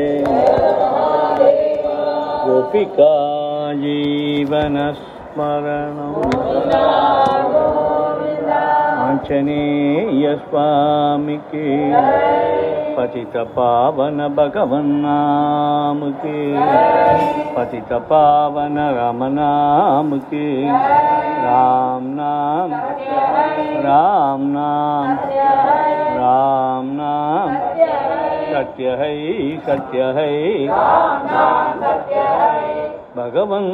[2.44, 3.16] गोपिका
[3.82, 6.14] जीवनस्मरणम्
[9.24, 11.92] आञ्जनेयस्वामिके
[12.96, 16.56] पतितपावन भगवन्नाम के
[17.54, 22.72] पतितपावन रामनाम के राम नाम।
[23.84, 25.18] राम नाम।
[26.18, 27.56] राम नाम।
[28.52, 30.68] सत्य है सत्य है
[33.16, 33.72] भगवन्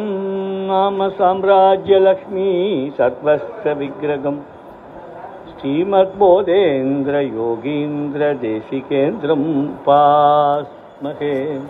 [0.71, 4.60] नाम साम्राज्य लक्ष्मी सत्वस्य विग्रहम्
[5.61, 11.61] श्रीमद्बोधेन्द्र योगीन्द्र देशिकेन्द्रं पास्महे।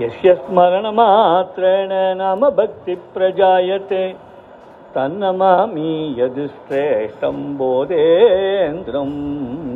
[0.00, 4.16] यस्य स्मरणमात्रेण नाम भक्तिप्रजायते।
[4.94, 9.08] तन्नमामि यदुश्रेष्ठं बोधेन्द्रं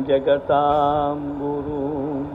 [0.03, 2.25] जगतां गुरु।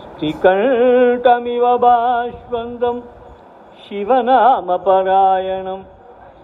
[0.00, 3.00] श्रीकण्ठमिव बाष्वन्दं
[3.88, 5.82] शिवनामपरायणम्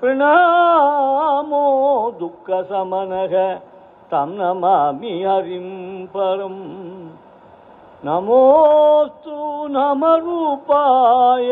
[0.01, 1.65] प्रणामो
[2.19, 3.35] दुःखसमनः
[4.13, 5.67] तं नमामि हरिं
[6.13, 6.61] परम्
[8.06, 9.36] नमोस्तु
[9.74, 11.50] नम रूपाय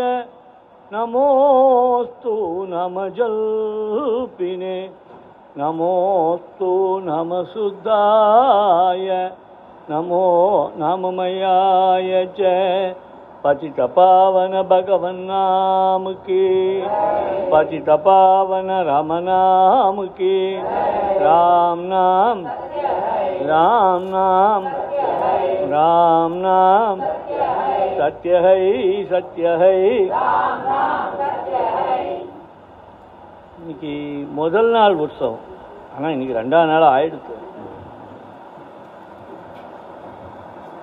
[0.93, 2.35] नमोस्तु
[2.73, 4.77] नम जल्पिने
[5.59, 6.71] नमोस्तु
[7.07, 9.09] नम शुद्धाय
[9.91, 10.27] नमो
[10.83, 12.95] नम मयाय जय
[13.45, 16.45] பச்சித பாவன பகவன் நாமுக்கே.
[17.51, 20.39] பச்சித பாவன ரமநாமுக்கே
[21.25, 22.43] ராம் நாம்
[23.49, 24.65] ராம் நாம்
[25.75, 27.01] ராம் நாம்.
[27.99, 28.63] சத்யஹை
[29.13, 29.77] சத்யஹை.
[33.59, 33.95] இன்னைக்கு
[34.33, 35.45] முதல் நாள் உற்சவம்.
[35.97, 37.37] ஆனால் இன்னைக்கு ரெண்டாம் நாள் ஆயிடுச்சு.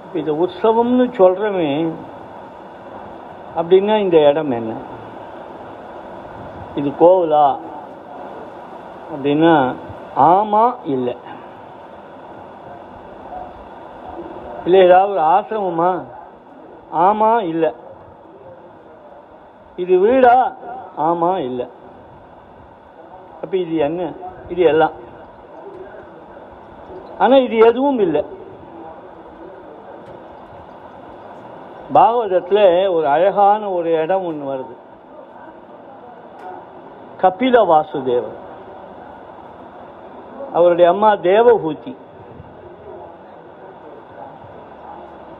[0.05, 1.91] இப்போ இந்த உற்சவம்னு சொல்கிறோமே
[3.57, 4.73] அப்படின்னா இந்த இடம் என்ன?
[6.75, 7.57] இது கோவிலா?
[9.15, 9.75] அப்படின்னா
[10.15, 11.17] ஆமாம் இல்லை.
[14.63, 16.03] இல்லை ஏதாவது ஒரு ஆசிரமமா?
[16.89, 17.73] ஆமாம் இல்லை.
[19.75, 20.53] இது வீடா?
[20.95, 21.67] ஆமாம் இல்லை.
[23.43, 24.11] அப்போ இது என்ன?
[24.49, 24.91] இது எல்லாம்.
[27.17, 28.25] ஆனால் இது எதுவும் இல்லை.
[31.93, 34.75] பாகவதத்தில் ஒரு அழகான ஒரு இடம் ஒன்று வருது.
[37.21, 38.39] கபில வாசுதேவர்
[40.53, 41.95] அவருடைய அம்மா தேவபூதி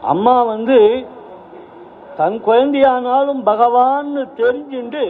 [0.02, 1.08] அம்மா வந்து
[2.18, 5.04] தன் குழந்தையானாலும் பகவான்னு தெரிஞ்சுண்டு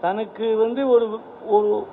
[0.00, 1.06] தனக்கு வந்து ஒரு
[1.46, 1.86] ஒரு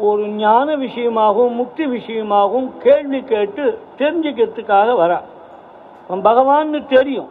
[0.00, 3.64] ஒரு ஞான விஷயமாகவும் முக்தி விஷயமாகவும் கேள்வி கேட்டு
[3.98, 5.28] தெரிஞ்சுக்கிறதுக்காக வரான்
[6.08, 7.30] அவன் பகவான்னு தெரியும்.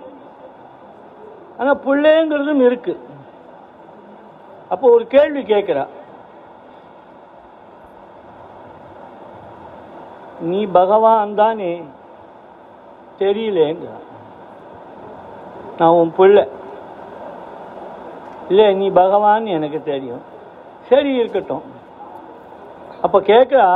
[1.62, 2.94] ஆனால் பிள்ளைங்கிறதும் இருக்கு.
[4.70, 5.84] அப்போ ஒரு கேள்வி கேட்குறா.
[10.52, 11.74] நீ பகவான் தானே?
[13.20, 13.88] தெரியலேங்க
[15.78, 16.44] நான் உன் பிள்ளை.
[18.50, 20.24] இல்லை நீ பகவான் எனக்கு தெரியும்.
[20.90, 21.64] சரி இருக்கட்டும்.
[23.02, 23.70] அப்போ கேட்குறா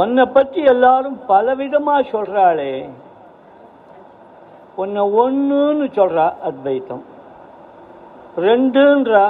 [0.00, 2.72] உன்னை பற்றி எல்லாரும் பலவிதமாக சொல்கிறாளே
[4.82, 7.04] உன்னை ஒன்றுன்னு சொல்கிறா அத்வைத்தம்.
[8.46, 9.24] ரெண்டுன்றா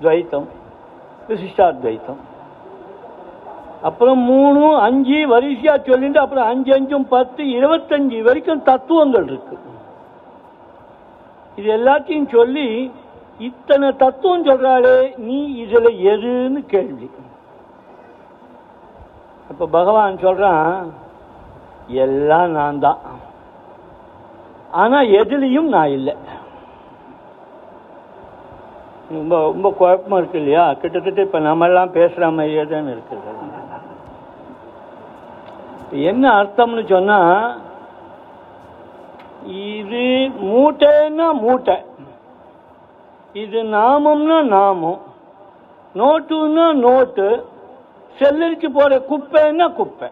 [0.00, 0.48] துவைத்தம்.
[1.28, 2.20] விசிஷ்டாத்வைத்தம்.
[3.88, 9.56] அப்புறம் மூணு அஞ்சு வரிசையாக சொல்லிட்டு அப்புறம் அஞ்சு அஞ்சும் பத்து இருபத்தஞ்சு வரைக்கும் தத்துவங்கள் இருக்கு.
[11.58, 12.66] இது எல்லாத்தையும் சொல்லி
[13.48, 17.08] இத்தனை தத்துவம் சொல்கிறாளே நீ இதில் எதுன்னு கேள்வி.
[19.50, 20.92] இப்போ பகவான் சொல்கிறான்
[22.04, 23.00] எல்லாம் நான் தான்
[24.70, 26.14] ஆனா எதுலேயும் நான் இல்லை.
[29.10, 30.72] ரொம்ப ரொம்ப குழப்பமா இருக்கு இல்லையா?
[30.72, 31.92] கிட்டத்தட்ட இப்போ நம்ம எல்லாம்
[32.30, 33.48] மாதிரியே தான் இருக்குது.
[35.90, 37.60] என்ன அர்த்தம்னு சொன்னால்
[39.44, 40.04] இது
[40.50, 41.76] மூட்டைன்னா மூட்டை.
[43.32, 45.00] இது நாமம்னா நாமம்.
[45.94, 47.46] நோட்டுன்னா நோட்டு.
[48.18, 50.08] செல்லரிச்சு போகிற குப்பைன்னா குப்பை.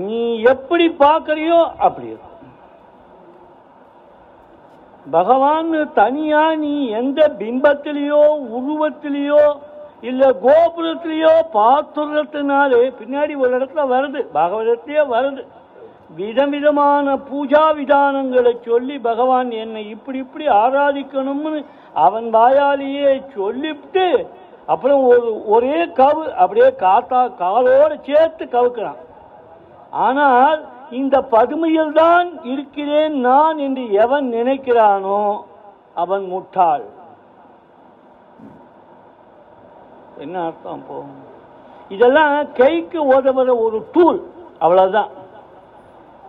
[0.00, 0.20] நீ
[0.52, 2.28] எப்படி பார்க்கறியோ அப்படி இருக்கும்
[5.10, 8.22] பகவான் தனியா நீ எந்த பிம்பத்திலேயோ
[8.58, 9.42] உருவத்திலேயோ
[10.10, 15.42] இல்ல கோபுரத்திலேயோ பார்த்துறதுனாலே பின்னாடி ஒரு இடத்துல வருது பகவதத்தையே வருது.
[16.16, 21.60] விதம் விதமான பூஜா விதானங்களை சொல்லி பகவான் என்னை இப்படி இப்படி ஆராதிக்கணும்னு
[22.06, 24.06] அவன் வாயாலேயே சொல்லிவிட்டு
[24.66, 29.00] அப்புறம் ஒரு ஒரே கவு அப்படியே காத்தா காலோடு சேர்த்து கவுக்கிறான்.
[29.92, 35.44] ஆனால் இந்த பதுமையில் தான் இருக்கிறேன் நான் என்று எவன் நினைக்கிறானோ
[35.94, 36.84] அவன் முட்டாள்.
[40.18, 41.02] என்ன அர்த்தம் போ
[41.88, 45.08] இதெல்லாம் கைக்கு உதவுற ஒரு டூல் அவ்வளவுதான்.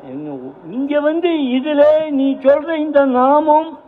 [0.10, 3.80] என்ன- இங்க வந்து இதுல நீ சொல்ற இந்த நாமம்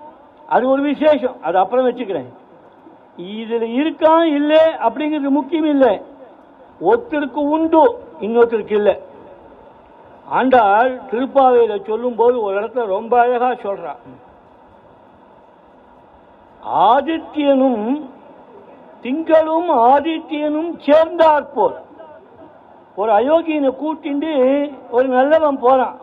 [0.50, 2.33] அது ஒரு விசேஷம் அது அப்புறம் வச்சுக்கிறேன்.
[3.18, 6.01] இதுல இருக்கா இல்லை அப்படிங்கிறது முக்கியம் இல்லை.
[6.81, 9.13] ஒருத்தருக்கு உண்டு இன்னொருத்தருக்கு இல்லை.
[10.30, 14.01] ஆண்டாள் திருப்பாவையில சொல்லும்போது ஒரு இடத்துல ரொம்ப அழகா சொல்றான்
[16.89, 17.83] ஆதித்யனும்
[19.04, 21.77] திங்களும் ஆதித்யனும் சேர்ந்தாற்போல்
[22.95, 24.31] ஒரு அயோக்கியனை கூட்டிண்டு
[24.89, 25.98] ஒரு நல்லவன் போறான்.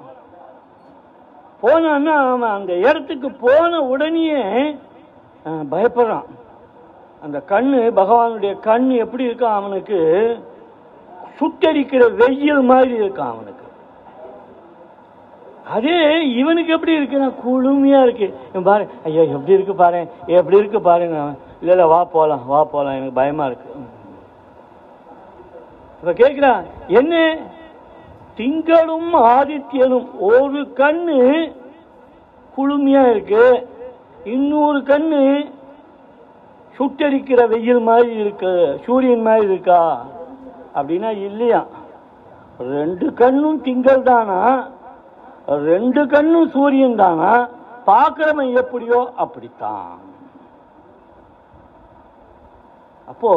[1.63, 4.43] போனான்னா அவன் அந்த இடத்துக்கு போன உடனேயே
[5.45, 6.29] பயப்படுறான்.
[7.23, 10.01] அந்த கண்ணு பகவானுடைய கண் எப்படி இருக்கான் அவனுக்கு?
[11.39, 13.62] சுட்டரிக்கிற வெயில் மாதிரி இருக்கான் அவனுக்கு.
[15.67, 18.35] அதே இவனுக்கு எப்படி இருக்குன்னா குளுமையா இருக்கு.
[18.62, 20.09] பாரு ஐயோ எப்படி இருக்கு பாரு?
[20.26, 22.94] எப்படி இருக்கு பாருங்க இல்ல இல்ல வா போலாம் வா போலாம்.
[22.94, 23.69] எனக்கு பயமா இருக்கு.
[26.00, 27.37] இப்ப கேக்குறான் என்ன?
[28.37, 31.53] திங்களும் ஆதித்யனும் ஒரு கண்ணு
[32.56, 33.69] குளுமையாக இருக்கு.
[34.25, 35.50] இன்னொரு கண்ணு
[36.79, 38.81] சுட்டரிக்கிற வெயில் மாதிரி இருக்கு.
[38.85, 40.06] சூரியன் மாதிரி இருக்கா?
[40.75, 41.67] அப்படின்னா இல்லையா?
[42.59, 44.69] ரெண்டு கண்ணும் திங்கள் தானா
[45.47, 47.49] ரெண்டு கண்ணும் சூரியன் தானா?
[47.87, 50.00] பார்க்கிறவன் எப்படியோ அப்படித்தான்.
[53.06, 53.33] அப்போ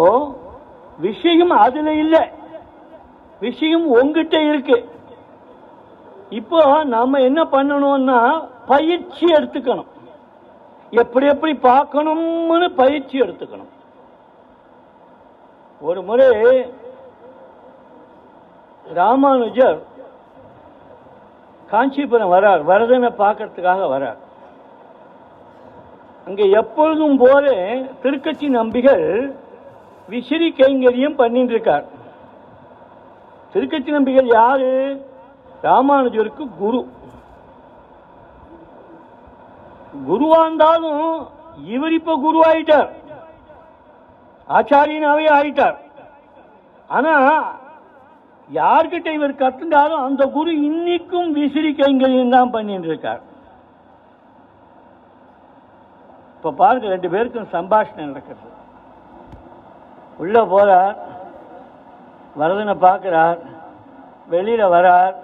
[0.99, 2.29] விஷயம் அதுல இல்லை.
[3.39, 4.89] விஷயம் உங்ககிட்ட இருக்கு.
[6.29, 9.87] இப்போ நாம என்ன பண்ணணும்னா பயிற்சி எடுத்துக்கணும்.
[10.89, 13.73] எப்படி எப்படி பார்க்கணும்னு பயிற்சி எடுத்துக்கணும்.
[15.81, 16.71] ஒரு முறை
[18.83, 19.81] ராமானுஜர்
[21.71, 24.19] காஞ்சிபுரம் வரார் வரதனை பார்க்கறதுக்காக வரார்.
[26.27, 27.45] அங்கே எப்பொழுதும் போல
[28.03, 29.05] திருக்கட்சி நம்பிகள்
[30.09, 31.85] விசிறி கைங்கரியம் பண்ணிட்டு இருக்கார்
[33.53, 34.71] திருக்கட்சி நம்பிகள் யாரு?
[35.63, 36.81] ராமானுஜருக்கு குரு.
[40.07, 41.03] குருவா இருந்தாலும்
[41.73, 42.89] இவர் இப்ப குரு ஆயிட்டார்.
[44.49, 45.77] ஆச்சாரியனாவே ஆயிட்டார்.
[46.89, 47.13] ஆனா
[48.49, 53.21] யார்கிட்ட இவர் கத்துட்டாலும் அந்த குரு இன்னைக்கும் விசிறி கைங்கரியம் தான் பண்ணிட்டு இருக்கார்.
[56.37, 58.51] இப்ப பாருங்க ரெண்டு பேருக்கும் சம்பாஷணை நடக்கிறது.
[60.23, 60.95] உள்ள போறார்
[62.41, 63.39] வரதனை பார்க்கிறார்
[64.33, 65.15] வெளியில வரார்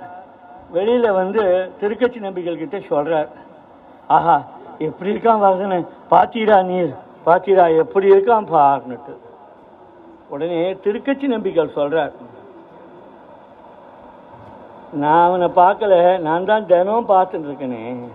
[0.76, 1.44] வெளியில வந்து
[1.80, 3.30] திருக்கட்சி நம்பிகள் கிட்ட சொல்றார்.
[4.18, 4.38] ஆஹா
[4.88, 5.80] எப்படி இருக்கான் வரதனை?
[6.14, 6.94] பாத்தீரா நீர்
[7.26, 9.14] பாத்தீரா எப்படி இருக்கான் பாருன்னுட்டு.
[10.34, 12.14] உடனே திருக்கட்சி நம்பிகள் சொல்றார்.
[14.94, 16.20] நான் அவனை பார்க்கல.
[16.20, 18.10] நான் தான் தினம் பார்த்துட்டு இருக்கேனே.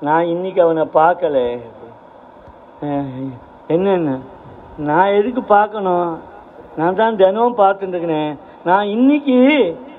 [0.00, 1.38] நான் இன்னைக்கு அவனை பார்க்கல.
[3.66, 4.18] என்னென்ன?
[4.76, 6.20] நான் எதுக்கு பார்க்கணும்?
[6.76, 8.34] நான் தான் தினமும் பார்த்துட்டு
[8.64, 9.38] நான் இன்னைக்கு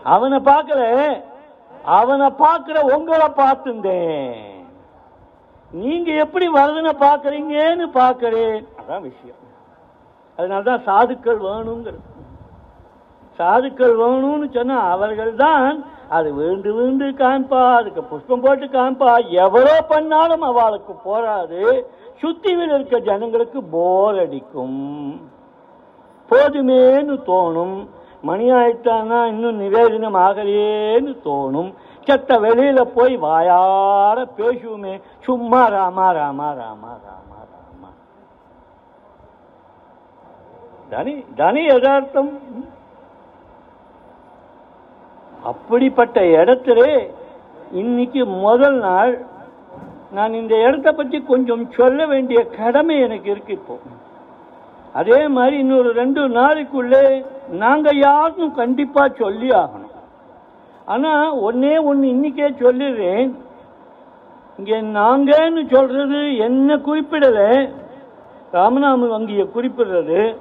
[0.04, 0.84] அவனை பார்க்கல.
[1.84, 4.34] அவனை பார்க்குற உங்களை பார்த்துட்டேன்.
[5.72, 8.66] நீங்க எப்படி வரதனை பார்க்குறீங்கன்னு பார்க்குறேன்.
[8.80, 9.40] அதான் விஷயம்.
[10.36, 12.06] அதனால தான் சாதுக்கள் வேணுங்கிறது.
[13.40, 20.42] சாதுக்கள் வேணும்னு சொன்னால் அவர்கள் தான் அது வேண்டு வேண்டு காமிப்பா அதுக்கு புஷ்பம் போட்டு காமிப்பா எவ்வளோ பண்ணாலும்
[20.42, 21.90] அவளுக்கு போராது
[22.22, 25.30] சுத்திவில் இருக்க ஜனங்களுக்கு போர் அடிக்கும்.
[26.30, 27.88] போதுமேன்னு தோணும்.
[28.22, 31.74] மணி ஆயிட்டானா இன்னும் நிவேதனம் ஆகலையேன்னு தோணும்.
[32.08, 35.02] செத்த வெளியில போய் வாயார பேசுவோமே.
[35.20, 37.90] சும்மா ராமா ராமா ராமா ராமா ராமா.
[40.90, 42.32] தனி தனி யதார்த்தம்.
[45.44, 47.10] அப்படிப்பட்ட இடத்துல
[47.72, 49.14] இன்னைக்கு முதல் நாள்.
[50.12, 53.76] நான் இந்த இடத்த பற்றி கொஞ்சம் சொல்ல வேண்டிய கடமை எனக்கு இருக்கு இப்போ.
[54.94, 59.96] அதே மாதிரி இன்னொரு ரெண்டு நாளைக்குள்ளே நாங்கள் யாரும் கண்டிப்பாக சொல்லி ஆகணும்.
[60.86, 63.34] ஆனால் ஒன்னே ஒன்று இன்னைக்கே சொல்லிடுறேன்.
[64.58, 67.70] இங்கே நாங்கன்னு சொல்கிறது என்ன குறிப்பிடலை?
[68.54, 70.36] ராமநாம வங்கியை குறிப்பிடுறது.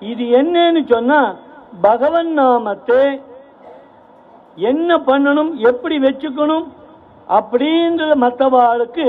[0.00, 1.36] இது என்னன்னு சொன்னால்
[1.80, 3.20] பகவன் நாமத்தை
[4.56, 6.66] என்ன பண்ணணும் எப்படி வச்சுக்கணும்
[7.38, 9.06] அப்படின்ற மற்றவாளுக்கு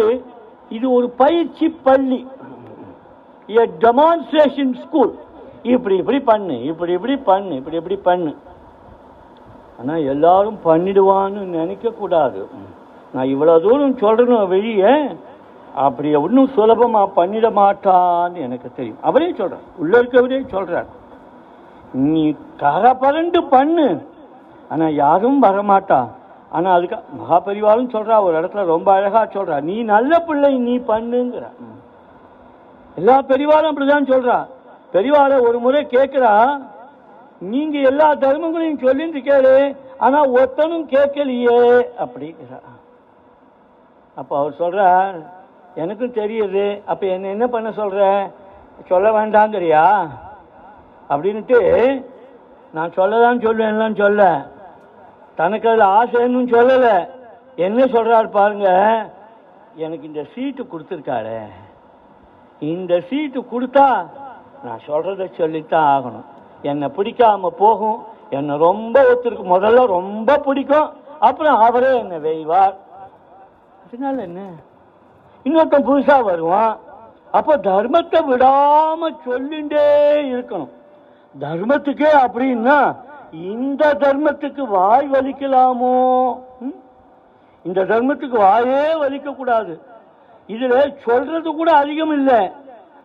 [0.75, 2.19] இது ஒரு பயிற்சி பள்ளி.
[3.49, 5.13] எ டெமான்ஸ்ட்ரேஷன் ஸ்கூல்
[5.73, 8.31] இப்படி இப்படி பண்ணு இப்படி இப்படி பண்ணு இப்படி இப்படி பண்ணு.
[9.79, 12.41] ஆனால் எல்லாரும் பண்ணிடுவான்னு நினைக்கக்கூடாது
[13.13, 14.93] நான் இவ்வளோ தூரம் சொல்கிறேன் வெளியே
[15.85, 19.01] அப்படி ஒன்றும் சுலபமாக பண்ணிட மாட்டான்னு எனக்கு தெரியும்.
[19.09, 20.89] அவரே சொல்கிறார் உள்ள இருக்கவரே சொல்கிறார்
[22.13, 22.23] நீ
[22.61, 23.87] கரபரண்டு பண்ணு.
[24.73, 25.99] ஆனால் யாரும் வரமாட்டா.
[26.55, 31.45] ஆனால் அதுக்கு மகாபரிவாரும் சொல்கிறா ஒரு இடத்துல ரொம்ப அழகாக சொல்கிறா நீ நல்ல பிள்ளை நீ பண்ணுங்கிற.
[32.99, 34.37] எல்லா பெரிவாரும் அப்படிதான் சொல்கிறா
[34.93, 36.33] பெரியவாளை ஒரு முறை கேட்குறா
[37.51, 39.53] நீங்கள் எல்லா தர்மங்களையும் சொல்லிட்டு கேளு
[40.05, 41.59] ஆனால் ஒருத்தனும் கேட்கலையே
[42.03, 42.59] அப்படிங்கிறா.
[44.17, 45.17] அப்போ அவர் சொல்கிறார்
[45.83, 48.01] எனக்கும் தெரியுது அப்போ என்ன என்ன பண்ண சொல்கிற
[48.89, 49.85] சொல்ல வேண்டாங்கிறியா?
[51.11, 51.59] அப்படின்ட்டு
[52.75, 54.23] நான் சொல்லதான் சொல்லுவேன்லாம் சொல்ல.
[55.35, 57.09] தனக்கு அதில் ஆசைன்னு சொல்லலை.
[57.55, 58.69] என்ன சொல்கிறாரு பாருங்க
[59.75, 61.39] எனக்கு இந்த சீட்டு கொடுத்துருக்காரு.
[62.59, 64.07] இந்த சீட்டு கொடுத்தா
[64.63, 66.25] நான் சொல்கிறத சொல்லித்தான் ஆகணும்.
[66.61, 68.05] என்னை பிடிக்காமல் போகும்.
[68.29, 70.93] என்னை ரொம்ப ஒருத்தருக்கு முதல்ல ரொம்ப பிடிக்கும்.
[71.19, 72.75] அப்புறம் அவரே என்னை வெய்வார்.
[73.85, 74.41] அதனால என்ன?
[75.43, 76.79] இன்னொருத்தன் புதுசாக வருவான்.
[77.31, 79.85] அப்போ தர்மத்தை விடாமல் சொல்லிண்டே
[80.31, 80.71] இருக்கணும்.
[81.39, 82.95] தர்மத்துக்கே அப்படின்னா
[83.31, 85.93] இந்த தர்மத்துக்கு வாய் வலிக்கலாமோ?
[87.63, 89.81] இந்த தர்மத்துக்கு வாயே வலிக்க கூடாது
[90.47, 92.51] இதுல சொல்றது கூட அதிகம் இல்லை.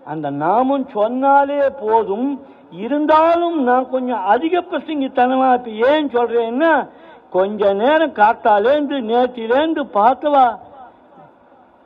[0.04, 2.46] அந்த நாமம் சொன்னாலே போதும்.
[2.70, 6.88] இருந்தாலும் நான் கொஞ்சம் அதிக பிரசங்கித்தனமா இப்ப ஏன் சொல்றேன்னா
[7.30, 10.58] கொஞ்ச நேரம் காத்தாலேந்து நேத்திலேந்து பார்த்தவா?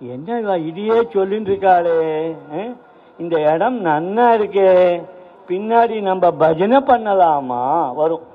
[0.01, 2.77] என்ன இதையே சொல்லிட்டு இருக்காளே?
[3.19, 5.03] இந்த இடம் நன்னா இருக்கே.
[5.49, 7.95] பின்னாடி நம்ம பஜனை பண்ணலாமா?
[7.95, 8.29] வரும்.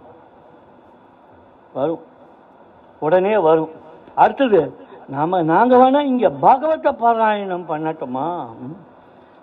[1.77, 2.03] வரும்.
[3.05, 3.71] உடனே வரும்.
[4.23, 4.61] அடுத்தது
[5.13, 8.27] நாம் நாங்கள் வேணால் இங்கே பாகவத பாராயணம் பண்ணட்டுமா?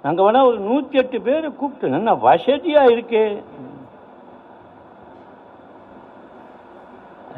[0.04, 3.24] நாங்கள் வேணால் ஒரு நூற்றி எட்டு பேரை கூப்பிட்டு நல்ல வசதியாக இருக்கே?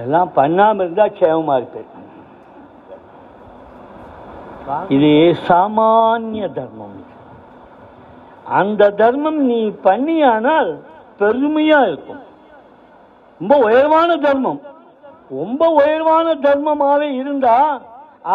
[0.04, 1.90] எல்லாம் பண்ணாமல் இருந்தால் க்ஷேமமா இருப்பேன்
[4.96, 5.10] இது
[5.48, 6.94] சாமானிய தர்மம்.
[8.58, 10.70] அந்த தர்மம் நீ பண்ணியானால்
[11.18, 12.22] பெருமையாக இருக்கும்.
[13.40, 14.60] ரொம்ப உயர்வான தர்மம்.
[15.30, 17.56] ரொம்ப உயர்வான தர்மமாகவே இருந்தா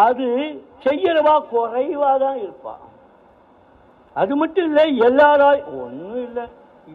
[0.04, 0.26] அது
[0.84, 2.74] செய்யறவா குறைவா தான் இருப்பா.
[4.16, 6.44] அது மட்டும் இல்லை எல்லாராய் ஒன்றும் இல்லை.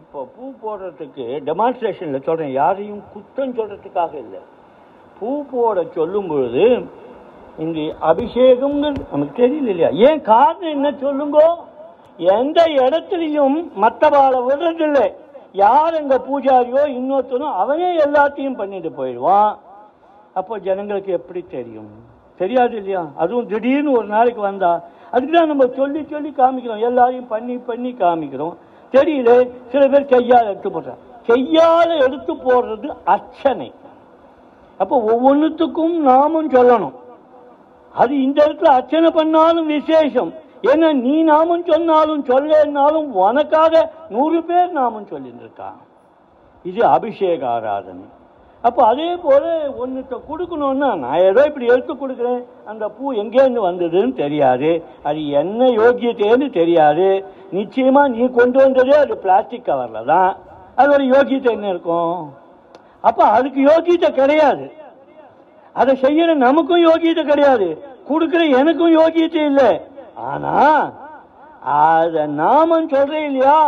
[0.00, 4.40] இப்போ பூ போடுறதுக்கு டெமான்ஸ்ட்ரேஷனில் சொல்கிறேன் யாரையும் குற்றம் சொல்கிறதுக்காக இல்லை.
[5.18, 6.64] பூ போட சொல்லும் பொழுது
[7.64, 9.90] இங்கு அபிஷேகம்னு நமக்கு தெரியல இல்லையா?
[10.08, 11.38] ஏன் காரணம் என்ன சொல்லுங்க?
[12.18, 15.06] எந்த இடத்துலையும் மற்றவாளை விடுறதில்லை.
[15.52, 19.52] யார் எங்கள் பூஜாரியோ இன்னொருத்தரும் அவனே எல்லாத்தையும் பண்ணிட்டு போயிடுவான்.
[20.38, 21.90] அப்போ ஜனங்களுக்கு எப்படி தெரியும்?
[22.40, 23.02] தெரியாது இல்லையா?
[23.16, 26.84] அதுவும் திடீர்னு ஒரு நாளைக்கு வந்தால் அதுக்கு தான் நம்ம சொல்லி சொல்லி காமிக்கிறோம்.
[26.88, 28.56] எல்லாரையும் பண்ணி பண்ணி காமிக்கிறோம்.
[28.92, 29.30] தெரியல
[29.68, 31.02] சில பேர் கையால் எடுத்து போடுறாங்க.
[31.26, 33.68] கையால் எடுத்து போடுறது அர்ச்சனை.
[34.78, 36.96] அப்போ ஒவ்வொன்றுத்துக்கும் நாமும் சொல்லணும்.
[38.02, 40.32] அது இந்த இடத்துல அர்ச்சனை பண்ணாலும் விசேஷம்.
[40.62, 45.80] ஏன்னா நீ நாமும் சொன்னாலும் சொல்லனாலும் உனக்காக நூறு பேர் நாமும் சொல்லியிருந்திருக்கான்.
[46.62, 48.06] இது அபிஷேக ஆராதனை.
[48.66, 49.44] அப்போ அதே போல
[49.82, 52.40] ஒன்றுத்த கொடுக்கணும்னா நான் ஏதோ இப்படி எடுத்து கொடுக்குறேன்.
[52.70, 54.70] அந்த பூ எங்கேருந்து வந்ததுன்னு தெரியாது.
[55.08, 57.08] அது என்ன யோகியத்தைன்னு தெரியாது.
[57.58, 60.30] நிச்சயமா நீ கொண்டு வந்ததே அது பிளாஸ்டிக் கவர்ல தான்.
[60.78, 62.16] அது ஒரு யோகியத்தை என்ன இருக்கும்?
[63.08, 64.66] அப்போ அதுக்கு யோகியத்தை கிடையாது.
[65.80, 67.68] அதை செய்யற நமக்கும் யோகியத்தை கிடையாது.
[68.10, 69.70] கொடுக்குற எனக்கும் யோகியத்தை இல்லை.
[70.30, 70.54] ஆனா
[71.82, 73.58] அத நாமம் சொல்றேன் இல்லையா?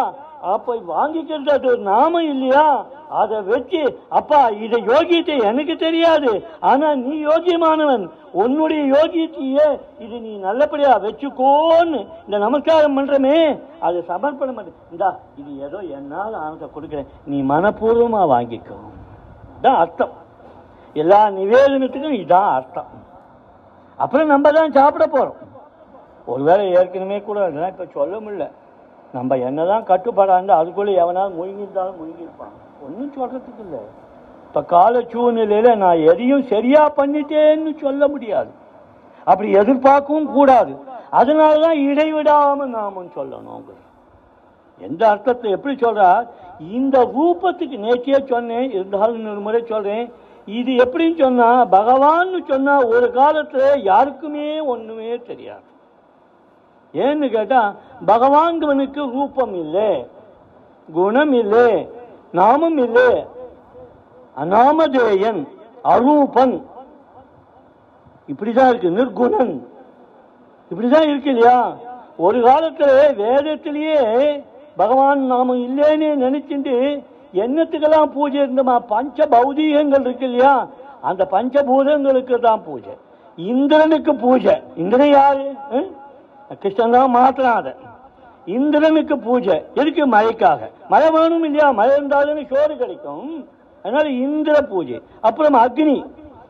[0.43, 2.87] அப்ப வாங்கிக்கிறது ஒரு நாமம் இல்லையா?
[3.09, 6.47] அதை வச்சு அப்பா இதை யோகியத்தை எனக்கு தெரியாது.
[6.61, 9.67] ஆனா நீ யோகியமானவன் உன்னுடைய யோகியத்தையே
[9.99, 13.59] இது நீ நல்லபடியா வச்சுக்கோன்னு இந்த நமஸ்காரம் பண்றமே.
[13.81, 14.73] அது சமர்ப்பணம் பண்ணு.
[14.91, 17.11] இந்தா இது ஏதோ என்னால் ஆனத்தை கொடுக்குறேன்.
[17.25, 18.79] நீ மனப்பூர்வமா வாங்கிக்கோ.
[19.59, 20.15] இதான் அர்த்தம்.
[20.95, 22.87] எல்லா நிவேதனத்துக்கும் இதான் அர்த்தம்.
[23.97, 25.39] அப்புறம் நம்ம தான் சாப்பிட போறோம்.
[26.27, 28.51] ஒருவேளை ஏற்கனவே கூட அதெல்லாம் இப்ப சொல்ல முடியல.
[29.17, 33.83] நம்ம என்னதான் கட்டுப்பாடாந்து அதுக்குள்ளே எவனாவது முழுங்கியிருந்தாலும் முழுங்கியிருப்பான் ஒன்றும் சொல்கிறதுக்கு இல்லை.
[34.47, 38.51] இப்போ கால சூழ்நிலையில் நான் எதையும் சரியாக பண்ணிட்டேன்னு சொல்ல முடியாது.
[39.31, 40.73] அப்படி எதிர்பார்க்கவும் கூடாது.
[41.21, 43.69] அதனால தான் இடைவிடாமல் நாமும் சொல்லணும்
[44.81, 46.11] எந்த அர்த்தத்தை எப்படி சொல்கிறா
[46.77, 50.07] இந்த ரூபத்துக்கு நேற்றையே சொன்னேன் இருந்தாலும் இன்னொரு முறை சொல்கிறேன்
[50.59, 55.67] இது எப்படின்னு சொன்னால் பகவான்னு சொன்னால் ஒரு காலத்தில் யாருக்குமே ஒன்றுமே தெரியாது.
[56.95, 57.77] ஏன்னு கேட்டால்
[58.07, 60.07] பகவான்கவனுக்கு ரூபம் இல்லை
[60.93, 61.89] குணம் இல்லை
[62.33, 63.27] நாமம் இல்லை
[64.37, 65.49] அநாமதேயன்
[65.85, 66.63] அரூபன்.
[68.29, 69.61] இப்படிதான் இருக்கு நிர்குணன்.
[70.71, 71.77] இப்படிதான் இருக்கு இல்லையா?
[72.17, 74.45] ஒரு காலத்துல வேதத்திலேயே
[74.77, 77.05] பகவான் நாம இல்லைன்னு நினைச்சுட்டு
[77.35, 80.67] என்னத்துக்கெல்லாம் பூஜை இருந்தமா பஞ்ச பௌதீகங்கள் இருக்கு இல்லையா?
[81.01, 82.93] அந்த பஞ்சபூதங்களுக்கு தான் பூஜை.
[83.37, 84.63] இந்திரனுக்கு பூஜை.
[84.77, 85.57] இந்திரன் யாரு?
[86.57, 87.73] கிருஷ்ணன் தான் மாத்தினான் அதை
[88.47, 89.57] இந்திரனுக்கு பூஜை.
[89.75, 90.61] எதுக்கு மழைக்காக?
[90.89, 91.71] மழை வேணும் இல்லையா?
[91.71, 93.47] மழை இருந்தாலும் சோறு கிடைக்கும்.
[93.85, 95.03] அதனால இந்திர பூஜை.
[95.21, 96.05] அப்புறம் அக்னி.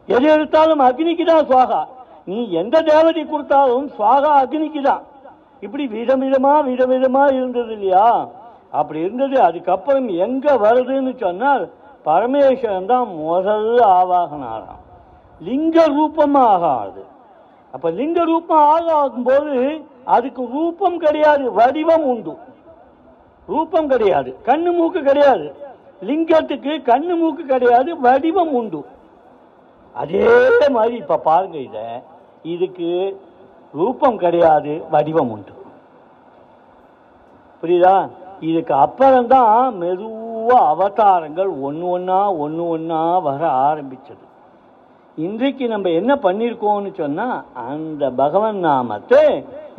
[0.06, 1.80] எது எடுத்தாலும் அக்னிக்கு தான் சுவாகா.
[2.24, 5.02] நீ எந்த தேவதை கொடுத்தாலும் சுவாகா அக்னிக்கு தான்
[5.60, 8.28] இப்படி விதவிதமா விதவிதமா இருந்தது இல்லையா?
[8.70, 9.40] அப்படி இருந்தது.
[9.40, 11.70] அதுக்கப்புறம் எங்க வருதுன்னு சொன்னால்
[12.04, 14.82] பரமேஸ்வரன் தான் முதல்ல ஆவாகனாராம்.
[15.40, 17.02] லிங்க ரூபமாக ஆகாது
[17.78, 19.56] அப்ப லிங்க ரூபம் ஆகும் போது
[20.04, 22.32] அதுக்கு ரூபம் கிடையாது வடிவம் உண்டு.
[23.46, 25.46] ரூபம் கிடையாது கண்ணு மூக்கு கிடையாது.
[26.08, 28.80] லிங்கத்துக்கு கண்ணு மூக்கு கிடையாது வடிவம் உண்டு.
[29.94, 30.24] அதே
[30.68, 32.02] மாதிரி இப்ப பாருங்க இத.
[32.42, 32.90] இதுக்கு
[33.72, 35.54] ரூபம் கிடையாது வடிவம் உண்டு.
[37.62, 37.96] புரியுதா?
[38.40, 44.24] இதுக்கு அப்புறம்தான் மெதுவா அவதாரங்கள் ஒன்று ஒன்றா ஒன்று ஒன்றா வர ஆரம்பிச்சது.
[45.26, 47.38] இன்றைக்கு நம்ம என்ன பண்ணியிருக்கோம்னு சொன்னால்
[47.70, 49.22] அந்த பகவன் நாமத்தை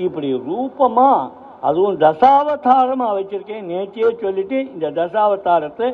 [0.06, 1.12] இப்படி ரூபமா
[1.68, 3.70] அதுவும் தசாவதாரமாக வச்சிருக்கேன்.
[3.72, 5.88] நேற்றே சொல்லிட்டு இந்த தசாவதாரத்தை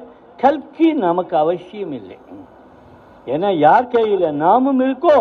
[0.44, 2.18] கல்கி நமக்கு அவசியம் இல்லை.
[3.34, 5.18] ஏன்னா யார் கையில் நாமும் இருக்கோ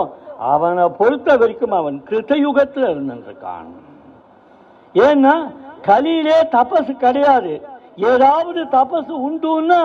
[0.52, 3.68] அவனை பொறுத்த வரைக்கும் அவன் கிருத்தயுகத்தில் இருந்துருக்கான்.
[4.94, 5.34] ஏன்னா
[5.90, 7.54] கலியிலே தபசு கிடையாது.
[7.96, 9.80] ஏதாவது தபசு உண்டுன்னா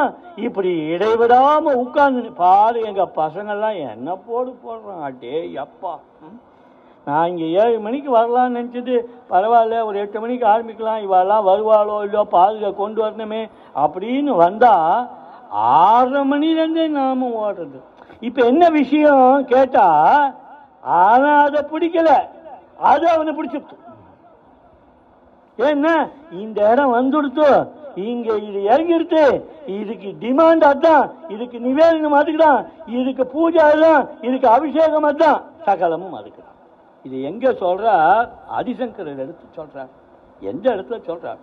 [0.45, 5.93] இப்படி இடைவிடாம உட்கார்ந்து பாரு எங்க பசங்கெல்லாம் என்ன போடு போடுறான் அடே அப்பா.
[7.07, 8.95] நான் இங்கே ஏழு மணிக்கு வரலாம்னு நினச்சிட்டு
[9.31, 11.03] பரவாயில்ல ஒரு எட்டு மணிக்கு ஆரம்பிக்கலாம்.
[11.05, 13.41] இவெல்லாம் வருவாளோ இல்லையோ பாதுகா கொண்டு வரணுமே.
[13.83, 15.07] அப்படின்னு வந்தால்
[15.51, 17.79] ஆறரை மணிலேருந்தே நாம ஓடுறது.
[18.27, 20.33] இப்போ என்ன விஷயம் கேட்டால்
[20.99, 22.09] ஆனால் அதை பிடிக்கல.
[22.91, 23.77] அது அவனை பிடிச்சிருச்சு.
[25.59, 25.93] ஏன்னா
[26.41, 27.47] இந்த இடம் வந்துடுத்து
[27.95, 32.65] இங்க இது இறங்கிடுத்து இதுக்கு டிமாண்ட் அதான் இதுக்கு நிவேதனம் அதுக்குதான்.
[32.85, 34.07] இதுக்கு பூஜை அதுதான்.
[34.21, 35.43] இதுக்கு அபிஷேகம் அதுதான்.
[35.65, 36.55] சகலமும் அதுக்குதான்.
[37.03, 37.95] இது எங்க சொல்றா?
[38.51, 39.87] ஆதிசங்கரர் எடுத்து சொல்றார்
[40.39, 41.37] எந்த இடத்துல சொல்றார்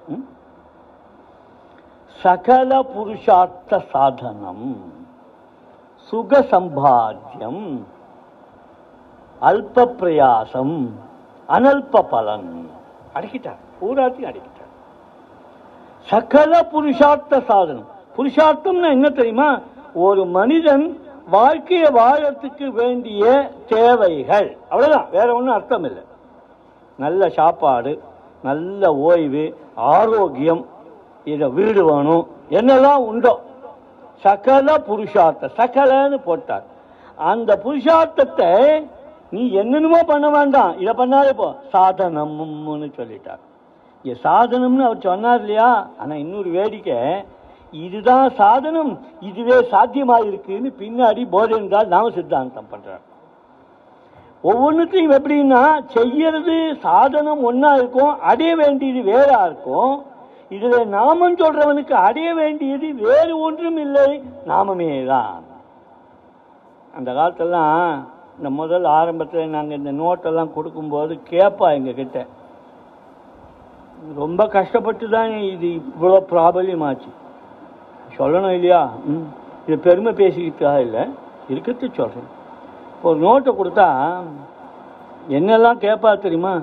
[2.23, 4.95] சகல புருஷார்த்த சாதனம்
[5.97, 7.85] சுக சம்பாத்தியம்
[9.43, 10.87] அல்ப பிரயாசம்
[11.49, 12.69] அனல்ப பலன்.
[13.15, 13.59] அடக்கிட்டார்.
[13.81, 14.56] பூராத்தையும் அடக்கிட்டார்
[16.11, 17.89] சகல புருஷார்த்த சாதனம்.
[18.17, 19.61] புருஷார்த்தம்னா என்ன தெரியுமா?
[19.95, 24.57] ஒரு மனிதன் வாழ்க்கையை வாழறதுக்கு வேண்டிய தேவைகள்.
[24.71, 26.03] அவ்வளோதான் வேற ஒன்றும் அர்த்தம் இல்லை.
[26.99, 28.03] நல்ல சாப்பாடு
[28.43, 30.67] நல்ல ஓய்வு ஆரோக்கியம்
[31.25, 32.27] இதை வீடு வேணும்.
[32.51, 33.41] என்னெல்லாம் உண்டோ?
[34.21, 36.65] சகல புருஷார்த்த சகலன்னு போட்டார்.
[37.17, 38.51] அந்த புருஷார்த்தத்தை
[39.31, 40.79] நீ என்னென்னமோ பண்ண வேண்டாம்.
[40.79, 41.55] இதை பண்ணாலே போ.
[41.73, 43.43] சாதனம்னு சொல்லிட்டார்.
[44.05, 45.71] சாதனம்னு அவர் சொன்னார் இல்லையா?
[46.01, 46.99] ஆனால் இன்னொரு வேடிக்கை
[47.73, 48.93] இதுதான் சாதனம்
[49.29, 53.05] இதுவே சாத்தியமாக இருக்குன்னு பின்னாடி போதேந்தால் நாம சித்தாந்தம் பண்ணுறார்
[54.45, 55.63] ஒவ்வொன்றுத்தையும் எப்படின்னா
[55.95, 59.95] செய்யறது சாதனம் ஒன்றா இருக்கும் அடைய வேண்டியது வேறா இருக்கும்.
[60.57, 64.09] இதில் நாமம் சொல்றவனுக்கு அடைய வேண்டியது வேறு ஒன்றும் இல்லை
[64.51, 65.43] நாமமே தான்.
[66.95, 67.81] அந்த காலத்தெல்லாம்
[68.39, 71.93] இந்த முதல் ஆரம்பத்தில் நாங்கள் இந்த நோட்டெல்லாம் கொடுக்கும்போது கேட்பா எங்க
[74.15, 77.11] ரொம்ப கஷ்டப்பட்டு தான் இது இவ்வளோ ப்ராபல்யம் ஆச்சு.
[78.19, 78.91] சொல்லணும் இல்லையா?
[79.07, 79.27] ம்.
[79.67, 81.09] இது பெருமை பேசிக்கிட்டா இல்லை.
[81.49, 82.31] இருக்கிறது சொல்கிறேன்
[83.03, 83.89] ஒரு நோட்டை கொடுத்தா
[85.29, 86.63] என்னெல்லாம் கேட்பா தெரியுமா?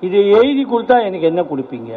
[0.00, 1.92] இதை எழுதி கொடுத்தா எனக்கு என்ன கொடுப்பீங்க?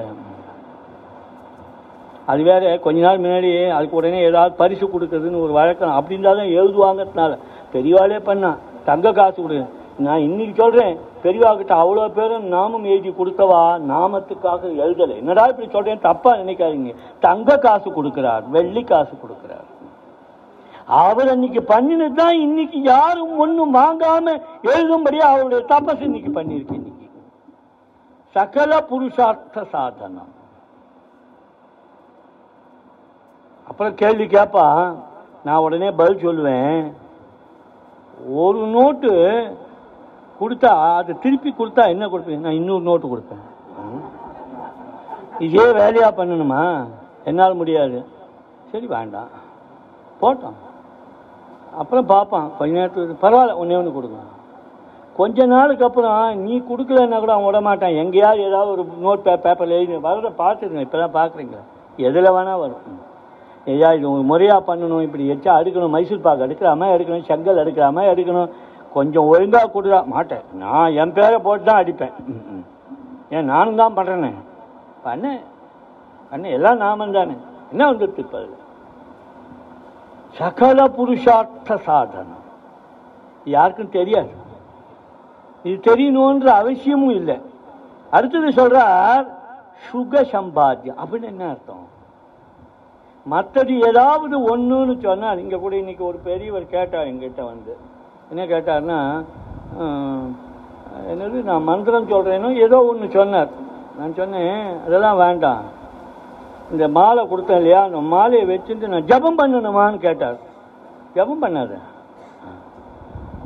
[2.25, 5.89] அது வேறு கொஞ்ச நாள் முன்னாடி அதுக்கு உடனே ஏதாவது பரிசு கொடுக்குறதுன்னு ஒரு வழக்கம்.
[5.89, 7.37] அப்படி இருந்தால் தான் எழுதுவாங்கறதுனால.
[7.73, 9.65] பெரியவாளே பண்ணான் தங்க காசு கொடுங்க
[10.05, 15.15] நான் இன்னைக்கு சொல்றேன் பெரியவா கிட்ட அவ்வளோ பேரும் நாமம் எழுதி கொடுத்தவா நாமத்துக்காக எழுதலை.
[15.21, 16.91] என்னடா இப்படி சொல்றேன் தப்பா நினைக்காதீங்க.
[17.25, 19.65] தங்க காசு கொடுக்கிறார் வெள்ளி காசு கொடுக்கிறார்.
[21.03, 24.35] அவர் அன்னைக்கு பண்ணினது தான் இன்னைக்கு யாரும் ஒன்றும் வாங்காம
[24.71, 27.07] எழுதும்படி அவருடைய தபஸ் இன்னைக்கு பண்ணியிருக்கு இன்னைக்கு.
[28.35, 30.31] சகல புருஷார்த்த சாதனம்.
[33.67, 34.65] அப்புறம் கேள்வி கேட்பா
[35.45, 36.81] நான் உடனே பதில் சொல்லுவேன்.
[38.43, 39.13] ஒரு நோட்டு
[40.41, 43.43] கொடுத்தா அது திருப்பி கொடுத்தா என்ன கொடுப்பேன் நான் இன்னொரு நோட்டு கொடுப்பேன்.
[45.45, 46.61] இதே வேலையாக பண்ணணுமா?
[47.29, 47.97] என்னால் முடியாது.
[48.71, 49.31] சரி வேண்டாம்.
[50.21, 50.57] போட்டோம்.
[51.81, 54.19] அப்புறம் பார்ப்பான் கொஞ்ச நேரத்துக்கு பரவாயில்ல ஒன்றே ஒன்று கொடுங்க
[55.19, 59.77] கொஞ்ச நாளுக்கு அப்புறம் நீ கொடுக்கலன்னா கூட அவன் விட மாட்டான் எங்கேயாவது ஏதாவது ஒரு நோட் பே பேப்பரில்
[59.77, 61.57] எழுதி வரத பார்த்துருங்க இப்போ தான் பார்க்குறீங்க
[62.07, 62.83] எதில் வேணால் வரும்.
[63.73, 65.93] ஏதாவது இது முறையாக பண்ணணும் இப்படி எச்சா எடுக்கணும்.
[65.95, 66.87] மைசூர் பாக்கு எடுக்கலாமா?
[66.95, 67.25] எடுக்கணும்.
[67.29, 68.51] செங்கல் எடுக்கிறாமல் எடுக்கணும்.
[68.97, 70.45] கொஞ்சம் ஒழுங்காக கொடுதா மாட்டேன்.
[70.63, 72.15] நான் என் பேரை போட்டு தான் அடிப்பேன்
[73.35, 74.31] ஏன் நானும் தான் பண்ணுறேனே
[75.05, 75.25] பண்ண.
[76.29, 76.43] பண்ண.
[76.57, 77.35] எல்லாம் நாமம் தானே.
[77.71, 78.39] என்ன வந்துட்டு இப்போ
[80.39, 82.43] சகல புருஷார்த்த சாதனம்.
[83.55, 84.33] யாருக்கும் தெரியாது.
[85.65, 87.37] இது தெரியணுன்ற அவசியமும் இல்லை.
[88.17, 89.25] அடுத்தது சொல்றார்
[89.87, 90.99] சுக சம்பாத்தியம்.
[91.01, 91.85] அப்படின்னு என்ன அர்த்தம்?
[93.33, 97.73] மற்றது ஏதாவது ஒன்றுன்னு சொன்னால் இங்கே கூட இன்னைக்கு ஒரு பெரியவர் கேட்டார் எங்கிட்ட வந்து.
[98.29, 99.25] என்ன கேட்டார்னா
[101.11, 103.49] என்னது நான் மந்திரம் சொல்கிறேனோ ஏதோ ஒன்று சொன்னார்.
[103.97, 105.61] நான் சொன்னேன் அதெல்லாம் வேண்டாம்.
[106.71, 107.83] இந்த மாலை கொடுத்தேன் இல்லையா?
[107.83, 110.37] அந்த மாலையை வச்சுட்டு நான் ஜெபம் பண்ணணுமான்னு கேட்டார்.
[111.13, 111.79] ஜெபம் பண்ணாத.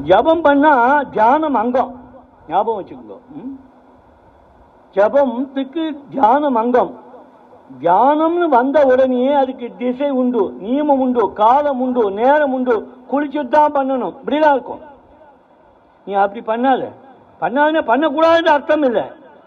[0.04, 2.00] ஜெபம் பண்ணால் தியானம் அங்கம்.
[2.48, 3.18] ஞாபகம் வச்சுக்கோங்க.
[3.30, 3.60] ம்?
[4.94, 7.10] ஜபத்துக்கு தியானம் அங்கம்.
[7.80, 12.88] தியானம்னு வந்த உடனே அதுக்கு திசை உண்டு நியமம் உண்டு காலம் உண்டு நேரம் உண்டு.
[13.12, 14.16] குளிச்சுட்டு தான் பண்ணணும்.
[14.26, 14.80] இப்படிதான் இருக்கும்.
[16.06, 16.88] நீ அப்படி பண்ணாத.
[17.42, 19.02] பண்ணாதுன்னு பண்ணக்கூடாதுன்னு அர்த்தம் இல்லை.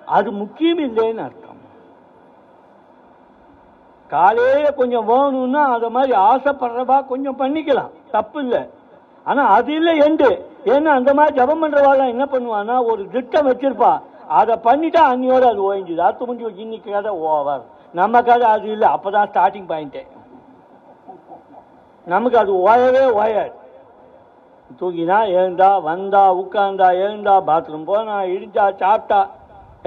[0.07, 1.43] அது முக்கியம் இல்லைன்னு அர்த்தம்.
[4.09, 7.91] காலையில கொஞ்சம் வேணும்னா அத மாதிரி ஆசைப்படுறவா கொஞ்சம் பண்ணிக்கலாம்.
[8.11, 8.69] தப்பு இல்லை.
[9.25, 10.41] ஆனா அது இல்லை எண்டு.
[10.65, 14.01] ஏன்னா அந்த மாதிரி ஜபம் பண்றவாள் என்ன பண்ணுவான்னா ஒரு திட்டம் வச்சிருப்பா.
[14.29, 15.99] அதை பண்ணிட்டா அன்னியோட அது ஓய்ஞ்சுது.
[15.99, 17.73] அது முடிஞ்சு இன்னைக்கு கதை ஓவர்.
[17.95, 18.89] நம்ம கதை அது இல்லை.
[18.97, 20.03] அப்போ தான் ஸ்டார்டிங் பாயிண்டே
[22.07, 23.53] நமக்கு அது ஓயவே ஓயாது.
[24.81, 29.21] தூங்கினா எழுந்தா வந்தா உட்காந்தா எழுந்தா பாத்ரூம் போனா இடிஞ்சா சாப்பிட்டா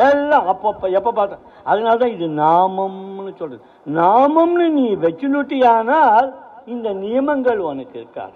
[0.08, 1.38] எல்லாம் அப்பப்போ எப்போ பார்த்தா
[1.70, 3.62] அதனால தான் இது நாமம்னு சொல்றது.
[4.00, 6.28] நாமம்னு நீ வச்சுனுட்டியானால்
[6.74, 8.36] இந்த நியமங்கள் உனக்கு இருக்காது.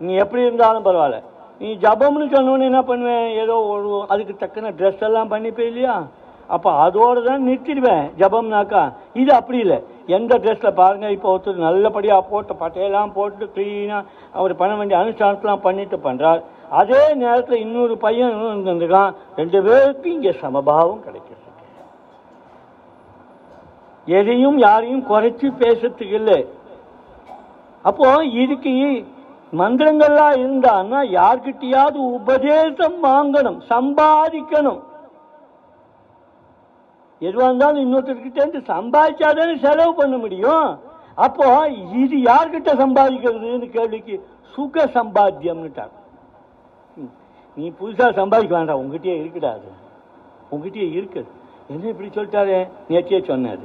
[0.00, 1.18] நீ எப்படி இருந்தாலும் பரவாயில்ல.
[1.60, 5.96] நீ ஜபம்னு சொன்னோன்னு என்ன பண்ணுவேன் ஏதோ ஒரு அதுக்கு தக்கன ட்ரெஸ் எல்லாம் பண்ணிப்பே இல்லையா?
[6.54, 8.06] அப்போ அதோடு தான் நிறுத்திடுவேன்.
[8.20, 8.82] ஜபம்னாக்கா
[9.20, 9.78] இது அப்படி இல்லை.
[10.16, 15.98] எந்த ட்ரெஸ்ஸில் பாருங்கள் இப்போ ஒருத்தர் நல்லபடியாக போட்டு பட்டையெல்லாம் போட்டு க்ளீனாக அவர் பண்ண வேண்டிய அனுஷ்டானத்தெலாம் பண்ணிட்டு
[16.06, 16.42] பண்ணுறார்
[16.80, 19.14] அதே நேரத்தில் இன்னொரு பையன் இருந்திருக்கான்.
[19.40, 21.40] ரெண்டு பேருக்கும் இங்கே சமபாவம் கிடைக்கிறது
[24.06, 26.38] எதையும் யாரையும் குறைச்சி பேசுறதுக்கு இல்லை.
[27.88, 28.06] அப்போ
[28.42, 28.72] இதுக்கு
[29.60, 34.80] மந்திரங்கள்லாம் இருந்தான்னா யார்கிட்டயாவது உபதேசம் வாங்கணும் சம்பாதிக்கணும்.
[37.22, 40.78] எதுவாக இருந்தாலும் இன்னொருத்தர்கிட்டேருந்து சம்பாதிச்சாதானே செலவு பண்ண முடியும்.
[41.14, 41.46] அப்போ
[41.92, 44.14] இது யார்கிட்ட சம்பாதிக்கிறதுன்னு கேள்விக்கு
[44.54, 45.96] சுக சம்பாத்தியம்னுட்டாங்க.
[46.96, 47.12] ம்.
[47.54, 49.52] நீ புதுசாக சம்பாதிக்க வேண்டாம் உங்ககிட்டயே இருக்குடா
[50.50, 51.30] உங்ககிட்டயே இருக்குது.
[51.68, 52.68] என்ன இப்படி சொல்லிட்டாரு?
[52.88, 53.62] நேற்றையே சொன்னார்.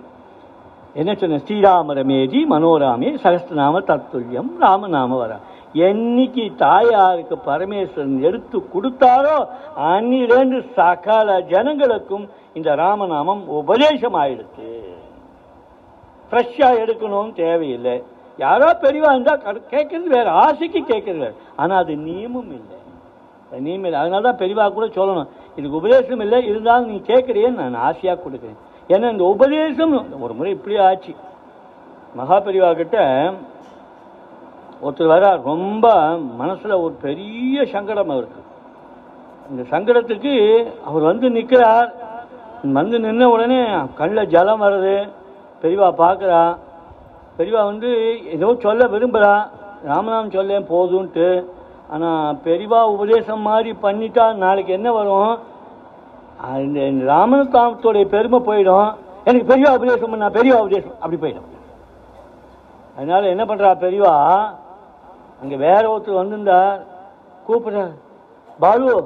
[0.93, 5.37] என்ன சொன்ன ஸ்ரீராமரமேஜி மனோராமே சகஸ்திரநாம தத்துல்யம் ராமநாம வரா
[5.73, 9.47] என்னைக்கு தாயாருக்கு பரமேஸ்வரன் எடுத்து கொடுத்தாரோ
[9.79, 14.95] அன்னிலேருந்து சகல ஜனங்களுக்கும் இந்த ராமநாமம் உபதேசம் ஆயிடுச்சு
[16.31, 18.03] ஃப்ரெஷ்ஷாக எடுக்கணும்னு தேவையில்லை.
[18.37, 21.35] யாரோ பெரியவா இருந்தால் கடு- கேட்கறது வேறு ஆசைக்கு கேட்கறது வேறு.
[21.55, 22.77] ஆனால் அது நியமம் இல்லை.
[23.51, 23.93] நியமம் இல்லை.
[23.93, 25.27] அதனால தான் பெரியவா கூட சொல்லணும்.
[25.55, 28.57] இதுக்கு உபதேசம் இல்லை இருந்தாலும் நீ கேட்குறியேன்னு நான் ஆசையாக கொடுக்குறேன்.
[28.87, 31.15] ஏன்னா இந்த உபதேசம் ஒரு முறை இப்படி ஆச்சு.
[32.13, 33.31] மகா பெரியவா கிட்ட
[34.85, 35.85] ஒருத்தர் வர ரொம்ப
[36.41, 38.41] மனசில் ஒரு பெரிய சங்கடம் அவருக்கு.
[39.51, 40.33] இந்த சங்கடத்துக்கு
[40.87, 41.89] அவர் வந்து நிற்கிறார்
[42.77, 43.59] வந்து நின்ன உடனே
[43.99, 44.97] கண்ணில் ஜலம் வருது.
[45.61, 46.41] பெரியவா பார்க்குறா
[47.37, 47.89] பெரியவா வந்து
[48.35, 49.33] ஏதோ சொல்ல விரும்புகிறா
[49.89, 51.27] ராமநாமம் சொல்ல போதும்ன்ட்டு
[51.93, 55.33] ஆனால் பெரியவா உபதேசம் மாதிரி பண்ணிட்டா நாளைக்கு என்ன வரும்?
[56.67, 58.89] இந்த ராமநாமத்தோடைய பெருமை போயிடும்.
[59.27, 60.97] எனக்கு பெரியவா உபதேசம் பண்ணா பெரியவா உபதேசம்.
[61.01, 61.49] அப்படி போயிடும்.
[62.97, 64.15] அதனால் என்ன பண்ணுறா பெரியவா?
[65.41, 66.59] அங்க வேற ஒருத்தர் வந்திருந்தா
[67.47, 67.95] கூப்பிடுறார்.
[68.59, 69.03] பாலு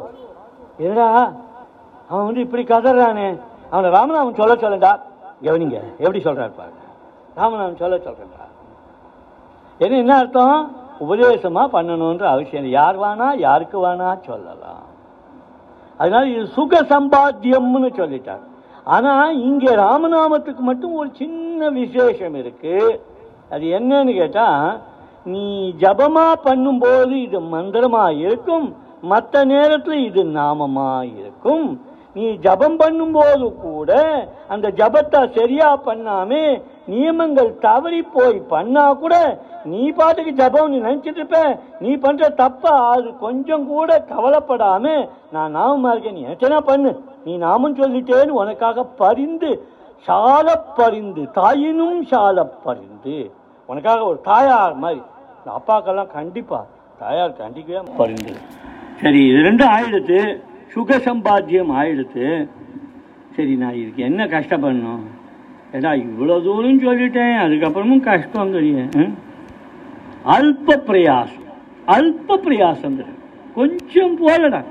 [0.77, 1.07] என்னடா?
[2.09, 3.39] அவன் வந்து இப்படி கதறானே.
[3.71, 4.91] அவனை ராமநாமன் சொல்ல சொல்லண்டா
[5.43, 6.83] கவனிங்க எப்படி சொல்றாரு பாருங்க.
[7.35, 8.45] ராமநாமம் சொல்ல சொல்கிறேன்டா
[9.77, 10.75] என்ன என்ன அர்த்தம்?
[10.99, 14.83] உபதேசமா பண்ணணுன்ற அவசியம் யார் வேணா யாருக்கு வேணா சொல்லலாம்.
[15.97, 18.43] அதனால இது சுக சம்பாத்தியம்னு சொல்லிட்டார்.
[18.83, 23.05] ஆனா இங்க ராமநாமத்துக்கு மட்டும் ஒரு சின்ன விசேஷம் இருக்கு.
[23.49, 24.47] அது என்னன்னு கேட்டா
[25.25, 28.75] நீ ஜபமா பண்ணும்போது இது மந்திரமா இருக்கும்.
[29.01, 31.65] மற்ற நேரத்தில் இது நாமமா இருக்கும்.
[32.13, 33.91] நீ ஜபம் பண்ணும்போது கூட
[34.47, 36.31] அந்த ஜபத்தை சரியா பண்ணாம
[36.91, 39.15] நியமங்கள் தவறி போய் பண்ணா கூட
[39.65, 41.41] நீ பாட்டுக்கு ஜபம் நீ நினைச்சிட்டு இருப்ப.
[41.79, 44.85] நீ பண்ற தப்ப அது கொஞ்சம் கூட கவலைப்படாம
[45.31, 46.13] நான் நாமமா இருக்கேன்.
[46.13, 46.91] நீ என்ன பண்ணு.
[47.25, 49.51] நீ நாமும் சொல்லிட்டேன்னு உனக்காக பரிந்து
[50.07, 53.31] சால பரிந்து தாயினும் சால பரிந்து
[53.71, 55.01] உனக்காக ஒரு தாயார் மாதிரி.
[55.37, 56.59] இந்த அப்பாக்கெல்லாம் கண்டிப்பா
[57.03, 58.33] தாயார் கண்டிக்கவே பரிந்து
[59.01, 60.19] சரி இது ரெண்டும் ஆயிடுத்து.
[60.73, 62.25] சுக சம்பாத்தியம் ஆயிடுத்து.
[63.35, 65.03] சரி நான் இதுக்கு என்ன கஷ்டப்படணும்?
[65.77, 67.35] ஏடா இவ்வளோ தூரம் சொல்லிட்டேன்.
[67.43, 68.79] அதுக்கப்புறமும் கஷ்டங்கிறிய
[70.35, 71.47] அல்ப பிரயாசம்.
[71.95, 72.97] அல்ப பிரயாசம்
[73.57, 74.61] கொஞ்சம் போலடா.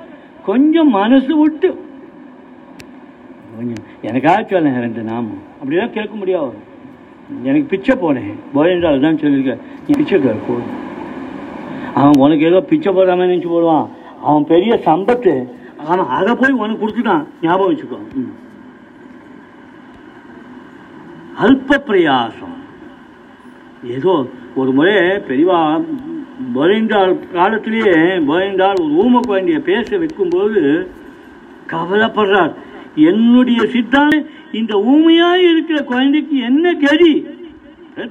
[0.49, 1.71] கொஞ்சம் மனசு விட்டு.
[3.55, 5.41] கொஞ்சம் எனக்காக சொல்லேன் ரெண்டு நாமம்.
[5.61, 6.59] அப்படிலாம் கேட்க முடியாது.
[7.43, 10.55] எனக்கு பிச்சை போனேன் போயன்றால் தான் சொல்லியிருக்கேன் நீ பிச்சை போ.
[11.95, 13.88] அவன் உனக்கு ஏதோ பிச்சை போடாம நினச்சி போடுவான்.
[14.23, 15.47] அவன் பெரிய சம்பத்து.
[15.87, 17.25] அவன் அதை போய் உனக்கு கொடுத்துட்டான்.
[17.43, 17.99] ஞாபகம் வச்சுக்கோ.
[21.43, 22.57] அல்ப பிரயாசம்.
[23.85, 25.85] ஏதோ ஒரு முறை பெரியவா
[26.55, 27.93] போரிண்டாள் காலத்திலேயே
[28.29, 30.90] போரிண்டாள் ஒரு ஊமக்கு வேண்டிய பேச வைக்கும்போது
[31.66, 32.53] கவலைப்படுறார்.
[32.95, 37.13] என்னுடைய சித்தாந்தம் இந்த ஊமையா இருக்கிற குழந்தைக்கு என்ன கதி?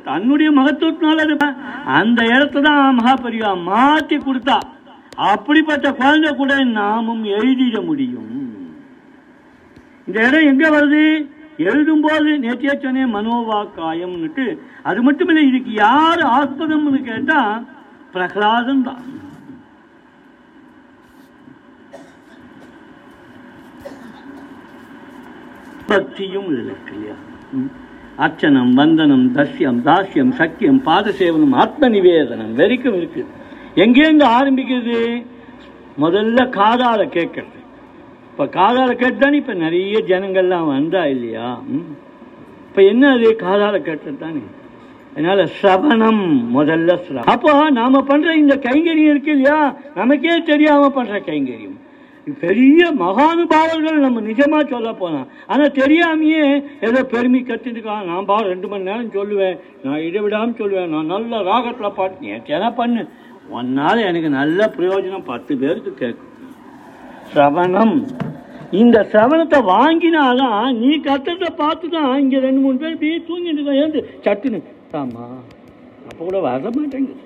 [0.03, 1.35] தன்னுடைய மகத்துவத்தினால அது
[1.83, 4.57] அந்த இடத்த தான் மகாபரிவா மாற்றி கொடுத்தா.
[5.31, 8.35] அப்படிப்பட்ட குழந்தை கூட நாமும் எழுதிட முடியும்.
[10.07, 11.03] இந்த இடம் எங்க வருது?
[11.57, 14.45] எழுதும்போது நேற்றைய சொன்னேன் மனோவாக்காயம்னுட்டு.
[14.83, 17.63] அது மட்டும் இல்லை இதுக்கு யார் ஆஸ்பதம்னு கேட்டா
[18.13, 19.03] பிரகலாதன் தான்.
[25.89, 27.15] பக்தியும் இதுல இருக்கு இல்லையா?
[27.53, 27.69] ம்.
[28.17, 33.25] அர்ச்சனம் வந்தனம் தஸ்யம் தாஸ்யம் சக்கியம் பாதசேவனம் ஆத்ம நிவேதனம் வரைக்கும் இருக்கு.
[33.75, 35.23] எங்கேருந்து ஆரம்பிக்கிறது
[35.97, 37.57] முதல்ல காதால கேட்கறது.
[38.31, 41.57] இப்போ காதால கேட்டுதானே இப்போ நிறைய ஜனங்கள்லாம் வந்தா இல்லையா?
[41.67, 41.89] ம்.
[42.75, 43.35] என்ன அது?
[43.39, 44.41] காதால கேட்டது தானே
[45.13, 49.75] அதனால சவணம் முதல்ல அப்போ நாம பண்ற இந்த கைங்கரியம் இருக்கு இல்லையா?
[49.95, 51.78] நமக்கே தெரியாம பண்ற கைங்கரியம்.
[52.43, 56.45] பெரிய மகானுபாவர்கள் நம்ம நிஜமாக சொல்ல போகலாம் ஆனால் தெரியாமையே
[56.87, 59.57] ஏதோ பெருமை கத்துட்டுக்கான் நான் பா ரெண்டு மணி நேரம் சொல்லுவேன்.
[59.83, 60.91] நான் இடைவிடாமல் சொல்லுவேன்.
[60.95, 63.03] நான் நல்ல ராகத்தில் பாட்டு ஏற்றியெல்லாம் பண்ணு?
[63.57, 66.33] ஒன்னால் எனக்கு நல்ல பிரயோஜனம் பத்து பேருக்கு கேட்கும்
[67.35, 67.95] சவணம்.
[68.81, 74.01] இந்த சவணத்தை வாங்கினாதான் நீ கத்துறத பார்த்து தான் இங்கே ரெண்டு மூணு பேர் இப்படியே தூங்கிட்டு இருக்கோம் ஏந்து
[74.25, 74.59] சட்டுன்னு.
[75.01, 75.25] ஆமா.
[76.09, 77.23] அப்போ கூட வர மாட்டேங்குது.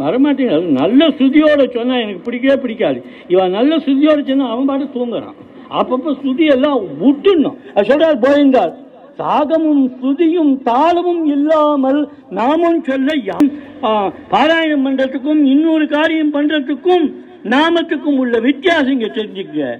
[0.00, 0.58] வரமாட்டேங்க.
[0.80, 2.98] நல்ல ஸ்ருதியோடு சொன்னால் எனக்கு பிடிக்கவே பிடிக்காது.
[3.32, 5.38] இவன் நல்ல ஸ்ருதியோடு சொன்னால் அவன் பாட்டு தூங்குறான்.
[5.80, 8.72] அப்பப்போ சுதி எல்லாம் விட்டுணும் அது சொல்றாரு போயிருந்தார்
[9.20, 12.00] சாகமும் சுதியும் தாளமும் இல்லாமல்
[12.38, 13.16] நாமும் சொல்ல
[14.34, 17.04] பாராயணம் பண்ணுறதுக்கும் இன்னொரு காரியம் பண்ணுறதுக்கும்
[17.54, 19.70] நாமத்துக்கும் உள்ள வித்தியாசம் இங்க தெரிஞ்சுக்க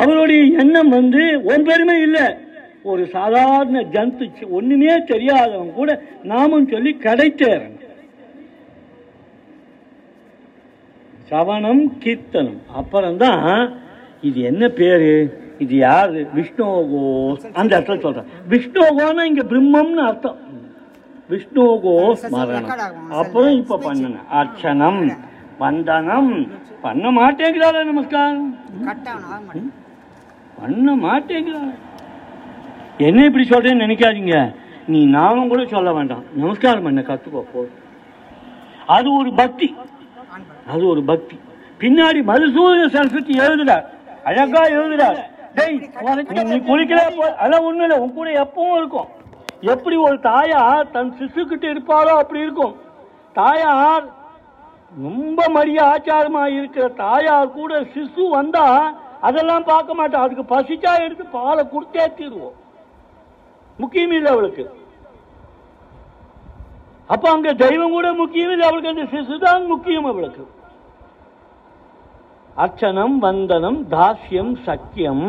[0.00, 1.22] அவருடைய எண்ணம் வந்து
[1.52, 2.26] ஒன் பெருமை இல்லை.
[2.92, 5.90] ஒரு சாதாரண ஜந்து ஒன்றுமே தெரியாதவன் கூட
[6.32, 7.73] நாமும் சொல்லி கிடைத்தேறணும்.
[11.30, 12.60] சவணம் கீர்த்தனம்.
[12.78, 13.44] அப்புறம்தான்
[14.28, 15.12] இது என்ன பேரு?
[15.64, 16.20] இது யாரு?
[16.36, 17.02] விஷ்ணோகோ
[17.60, 18.28] அந்த இடத்துல சொல்றேன்.
[18.52, 20.38] விஷ்ணோகோன்னா இங்க பிரம்மம்னு அர்த்தம்.
[21.30, 22.68] விஷ்ணோகோ ஸ்மரணம்
[23.20, 25.00] அப்புறம் இப்ப பண்ணன அர்ச்சனம்
[25.62, 26.32] வந்தனம்.
[26.84, 28.50] பண்ண மாட்டேங்கிறாரு நமஸ்காரம்.
[30.60, 31.74] பண்ண மாட்டேங்கிறாரு
[33.06, 34.36] என்ன இப்படி சொல்றேன்னு நினைக்காதீங்க.
[34.92, 36.24] நீ நானும் கூட சொல்ல வேண்டாம்.
[36.42, 37.62] நமஸ்காரம் பண்ண கத்துக்கோ போ.
[38.96, 39.68] அது ஒரு பக்தி.
[40.72, 41.36] அது ஒரு பக்தி.
[41.80, 43.84] பின்னாடி மதுசூதன சரஸ்வதி எழுதுறார்.
[44.28, 45.18] அழகா எழுதுறார்.
[46.50, 47.00] நீ குளிக்கல
[47.40, 47.98] அதெல்லாம் ஒண்ணும் இல்லை.
[48.04, 49.08] உன் கூட எப்பவும் இருக்கும்.
[49.74, 52.74] எப்படி ஒரு தாயார் தன் சிசுக்கிட்ட இருப்பாரோ அப்படி இருக்கும்.
[53.40, 54.04] தாயார்
[55.06, 58.66] ரொம்ப மரிய ஆச்சாரமா இருக்கிற தாயார் கூட சிசு வந்தா
[59.28, 60.18] அதெல்லாம் பார்க்க மாட்டா.
[60.24, 62.56] அதுக்கு பசிச்சா எடுத்து பாலை கொடுத்தே தீருவோம்.
[63.78, 64.64] முக்கியம் இல்லை அவளுக்கு.
[67.12, 70.44] அப்ப அங்க தெய்வம் கூட முக்கியம் இல்லை அவளுக்கு அந்த சிசுதான் முக்கியம் அவளுக்கு.
[72.64, 75.26] அர்ச்சனம் வந்தனம் தாஸ்யம் சக்கியம்.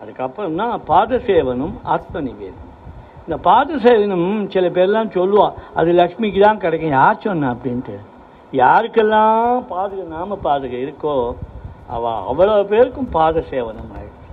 [0.00, 2.74] அதுக்கப்புறம் தான் பாதசேவனம் ஆத்ம நிவேதனம்
[3.24, 5.46] இந்த பாதசேவனம் சில பேர்லாம் சொல்லுவா
[5.78, 7.96] அது லக்ஷ்மிக்கு தான் கிடைக்கும் யார் சொன்ன அப்படின்ட்டு.
[8.62, 11.16] யாருக்கெல்லாம் பாதுகை நாம பாதுகை இருக்கோ
[11.96, 14.30] அவ அவ்வளோ பேருக்கும் பாதசேவனம் ஆயிடுச்சு.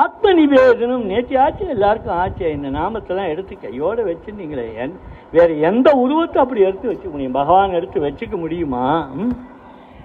[0.00, 4.94] ஆத்ம நிவேதனம் நேற்று ஆச்சு எல்லாருக்கும் ஆச்சு இந்த நாமத்தெல்லாம் எடுத்து கையோடு வச்சுருந்தீங்களே என்
[5.32, 7.38] வேறு எந்த உருவத்தை அப்படி எடுத்து வச்சுக்க முடியும்?
[7.40, 8.84] பகவான் எடுத்து வச்சுக்க முடியுமா?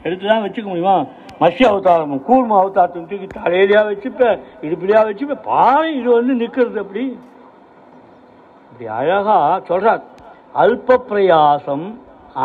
[0.05, 0.97] எடுத்து தான் வச்சுக்க முடியுமா?
[1.41, 7.03] மத்ய அவதாரம் கூர்ம அவதாரத்தை தூக்கி தலையிலையா வச்சுப்பேன் இடுப்பிலையா வச்சுப்பேன் பாறை இது வந்து நிற்கிறது அப்படி.
[8.69, 9.37] இப்படி அழகா
[9.69, 10.03] சொல்கிறார்
[10.63, 11.85] அல்ப பிரயாசம்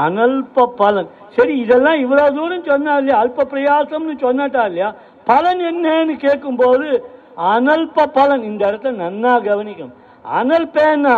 [0.03, 1.09] அனல்ப பலன்.
[1.37, 3.17] சரி இதெல்லாம் இவ்வளோ தூரம் சொன்னா இல்லையா?
[3.23, 4.91] அல்ப பிரயாசம்னு சொன்னாட்டா இல்லையா?
[5.31, 6.87] பலன் என்னன்னு கேட்கும்போது
[7.55, 9.99] அனல்ப பலன் இந்த இடத்துல நன்னா கவனிக்கணும்
[10.39, 11.17] அனல்பேன்னா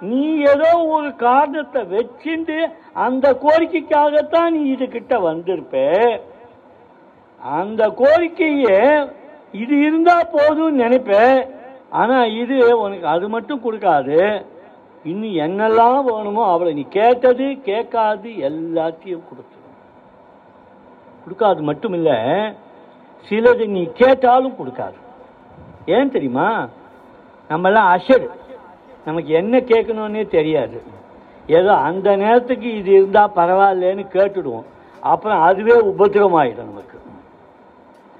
[0.00, 5.74] நீ ஏதோ ஒரு காரணத்தை வச்சுண்டு அந்த கோரிக்கைக்காகத்தான் நீ இதுகிட்ட வந்திருப்ப.
[7.40, 8.78] அந்த கோரிக்கையே
[9.52, 11.12] இது இருந்தா போதும்னு நினைப்ப.
[11.90, 14.44] ஆனா இது உனக்கு அது மட்டும் கொடுக்காது.
[15.04, 19.78] இன்னும் என்னெல்லாம் வேணுமோ அவளை நீ கேட்டது கேட்காது எல்லாத்தையும் கொடுத்துடும்
[21.22, 22.18] கொடுக்காது மட்டும் இல்லை
[23.28, 24.98] சிலது நீ கேட்டாலும் கொடுக்காது.
[25.86, 26.68] ஏன் தெரியுமா?
[27.50, 28.28] நம்மெல்லாம் அஷடு
[29.04, 30.78] நமக்கு என்ன கேட்கணும்னே தெரியாது.
[31.58, 34.66] ஏதோ அந்த நேரத்துக்கு இது இருந்தால் பரவாயில்லன்னு கேட்டுடுவோம்.
[35.12, 36.98] அப்புறம் அதுவே உபத்திரமாயிடும் நமக்கு.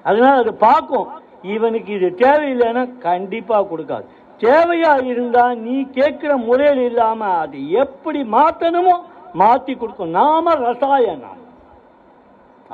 [0.03, 1.09] அதனால அது பார்க்கும்.
[1.55, 4.07] இவனுக்கு இது தேவையில்லைன்னா கண்டிப்பாக கொடுக்காது.
[4.41, 8.97] தேவையா இருந்தா நீ கேட்குற முறையில் இல்லாமல் அது எப்படி மாற்றணுமோ
[9.33, 10.17] மாற்றி கொடுக்கும்.
[10.21, 11.39] நாம ரசாயனம்.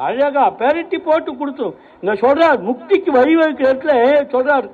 [0.06, 1.76] அழகா பெரட்டி போட்டு கொடுத்துரும்.
[2.00, 3.94] இங்க சொல்கிறார் முக்திக்கு வழிவகுக்கிற இடத்துல
[4.34, 4.66] சொல்கிறார்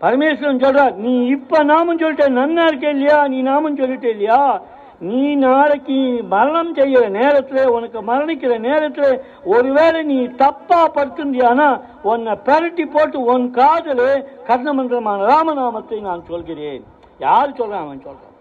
[0.00, 3.28] பரமேஸ்வரன் சொல்றார் நீ இப்ப நாமும் சொல்லிட்ட நன்னா இருக்க இல்லையா?
[3.28, 4.62] நீ நாமும் சொல்லிட்ட இல்லையா?
[5.00, 13.20] நீ நாளைக்கு மரணம் செய்யற நேரத்துல உனக்கு மரணிக்கிற நேரத்துல ஒருவேளை நீ தப்பா படுத்திருந்தியானா உன்னை பெரட்டி போட்டு
[13.20, 16.84] உன் காதல கர்ணமந்திரமான ராமநாமத்தை நான் சொல்கிறேன்.
[17.18, 18.34] யார் சொல்றான் அவன் சொல்றான்.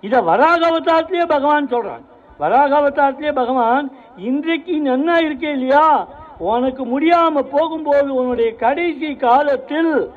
[0.00, 2.04] இதை வராக அவதாரத்திலே பகவான் சொல்றான்.
[2.38, 6.08] வராக அவதாரத்திலே பகவான் இன்றைக்கு நன்னா இருக்கே இல்லையா?
[6.38, 10.10] உனக்கு முடியாம போகும்போது உன்னுடைய கடைசி காலத்தில்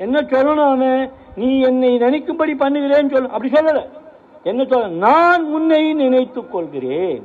[0.00, 1.10] என்ன சொல்லணும் அவன்?
[1.36, 3.30] நீ என்னை நினைக்கும்படி பண்ணுகிறேன்னு சொல்லு.
[3.30, 3.80] அப்படி சொல்லல.
[4.42, 7.22] என்ன சொல்ல நான் உன்னை நினைத்துக் கொள்கிறேன்.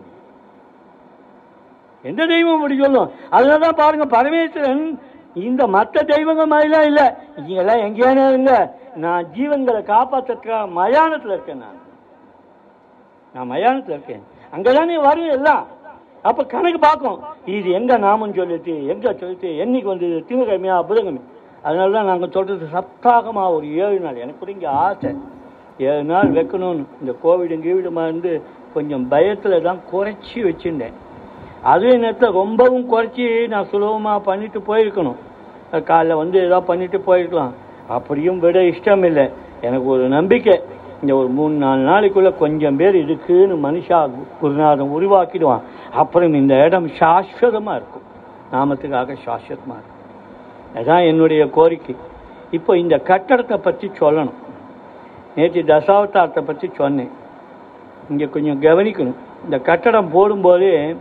[2.02, 3.12] எந்த தெய்வம் அப்படி சொல்லும்?
[3.32, 5.00] அதனாலதான் பாருங்க பரமேஸ்வரன்
[5.34, 7.06] இந்த மற்ற தெய்வங்கள் மாதிரிலாம் இல்லை.
[7.36, 8.58] இங்கெல்லாம் எங்கேயானே இல்லை.
[8.96, 11.80] நான் ஜீவன்களை காப்பாற்றுறதுக்காக மயானத்தில் இருக்கேன் நான்.
[13.34, 14.24] நான் மயானத்தில் இருக்கேன்.
[14.56, 15.68] அங்கதானே வரும் எல்லாம்.
[16.22, 17.20] அப்போ கணக்கு பார்க்கும்.
[17.46, 20.26] இது எங்கே நாமன்னு சொல்லிட்டு எங்கே சொல்லிட்டு என்னைக்கு வந்தது?
[20.28, 21.24] திங்கக்கிழமையா புதன்கிழமை
[21.66, 24.22] அதனால தான் நாங்கள் சொல்கிறது சப்தாகமாக ஒரு ஏழு நாள்.
[24.24, 25.12] எனக்கு கூட இங்கே ஆசை.
[25.90, 26.84] ஏழு நாள் வைக்கணும்னு.
[27.02, 28.32] இந்த கோவிடும் கீவிடுமா இருந்து
[28.76, 30.96] கொஞ்சம் பயத்தில் தான் குறைச்சி வச்சுருந்தேன்.
[31.74, 35.20] அதே நேரத்தில் ரொம்பவும் குறைச்சி நான் சுலபமாக பண்ணிட்டு போயிருக்கணும்.
[35.90, 37.54] காலைல வந்து ஏதோ பண்ணிட்டு போயிருக்கலாம்.
[37.96, 39.26] அப்படியும் விட இஷ்டம் இல்லை
[39.68, 40.56] எனக்கு ஒரு நம்பிக்கை.
[41.02, 44.00] இந்த ஒரு மூணு நாலு நாளைக்குள்ளே கொஞ்சம் பேர் இதுக்குன்னு மனுஷா
[44.42, 45.66] குருநாதம் உருவாக்கிடுவான்.
[46.04, 48.08] அப்புறம் இந்த இடம் சாஸ்வதமாக இருக்கும்.
[48.54, 49.95] நாமத்துக்காக சாஸ்வதமாக இருக்கும்.
[50.76, 51.96] அதுதான் என்னுடைய கோரிக்கை.
[52.52, 54.40] இப்போ இந்த கட்டடத்தை பற்றி சொல்லணும்.
[55.36, 57.12] நேற்று தசாவதாரத்தை பற்றி சொன்னேன்.
[58.10, 59.20] இங்கே கொஞ்சம் கவனிக்கணும்.
[59.44, 60.96] இந்த கட்டடம் போடும்போதே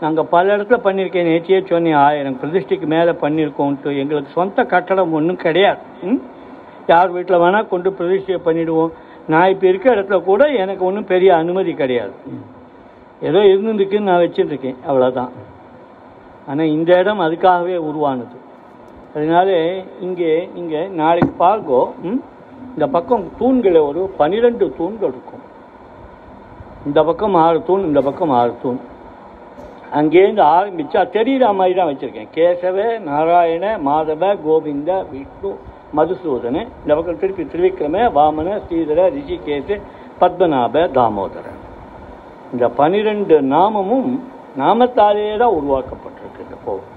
[0.00, 1.28] நாங்கள் பல இடத்துல பண்ணியிருக்கேன்.
[1.30, 5.80] நேற்றையே சொன்னேன் ஆயிரம் பிரதிஷ்டைக்கு மேலே பண்ணியிருக்கோம்ட்டு எங்களுக்கு சொந்த கட்டடம் ஒன்றும் கிடையாது.
[6.02, 6.20] ம்?
[6.86, 8.92] யார் வீட்டில் வேணால் கொண்டு பிரதிஷ்டையை பண்ணிவிடுவோம்
[9.26, 12.12] நான் இப்போ இருக்க இடத்துல கூட எனக்கு ஒன்றும் பெரிய அனுமதி கிடையாது.
[13.20, 15.32] ஏதோ இருந்துருக்குன்னு நான் வச்சுருக்கேன் அவ்வளோதான்
[16.46, 18.36] ஆனால் இந்த இடம் அதுக்காகவே உருவானது.
[19.14, 19.48] அதனால
[20.00, 22.20] இங்கே இங்கே நாளைக்கு பார்க்கோ ம்?
[22.74, 25.42] இந்த பக்கம் தூண்களை ஒரு பன்னிரெண்டு தூண்கள் இருக்கும்.
[26.86, 28.80] இந்த பக்கம் ஆறு தூண் இந்த பக்கம் ஆறு தூண்.
[29.92, 32.30] அங்கேருந்து ஆரம்பிச்சா தெரிகிற மாதிரி தான் வச்சுருக்கேன்.
[32.36, 35.50] கேசவ நாராயண மாதவ கோவிந்த விஷ்ணு
[35.96, 36.56] மதுசூதன.
[36.82, 39.68] இந்த பக்கம் திருப்பி திருவிக்ரம வாமன ஸ்ரீதர ரிஷிகேச
[40.20, 41.60] பத்மநாப தாமோதரன்
[42.52, 44.10] இந்த பனிரெண்டு நாமமும்
[44.58, 46.88] நாமத்தாலே தான் உருவாக்கப்பட்டிருக்கு இந்த கோவில்.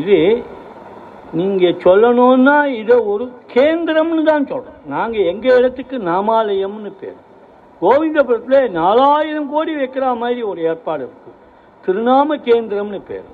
[0.00, 0.18] இது
[1.38, 7.18] நீங்கள் சொல்லணும்னா இதை ஒரு கேந்திரம்னு தான் சொல்கிறோம் நாங்கள் எங்கள் இடத்துக்கு நாமாலயம்னு பேர்.
[7.82, 11.34] கோவிந்தபுரத்தில் நாலாயிரம் கோடி வைக்கிற மாதிரி ஒரு ஏற்பாடு இருக்குது
[11.84, 13.26] திருநாம கேந்திரம்னு பேர்.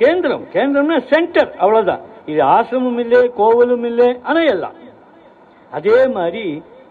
[0.00, 0.44] கேந்திரம்.
[0.54, 4.76] கேந்திரம்னா சென்டர் அவ்வளோதான் இது ஆசிரமம் இல்லை கோவிலும் இல்லை ஆனால் எல்லாம்.
[5.72, 6.44] அதே மாதிரி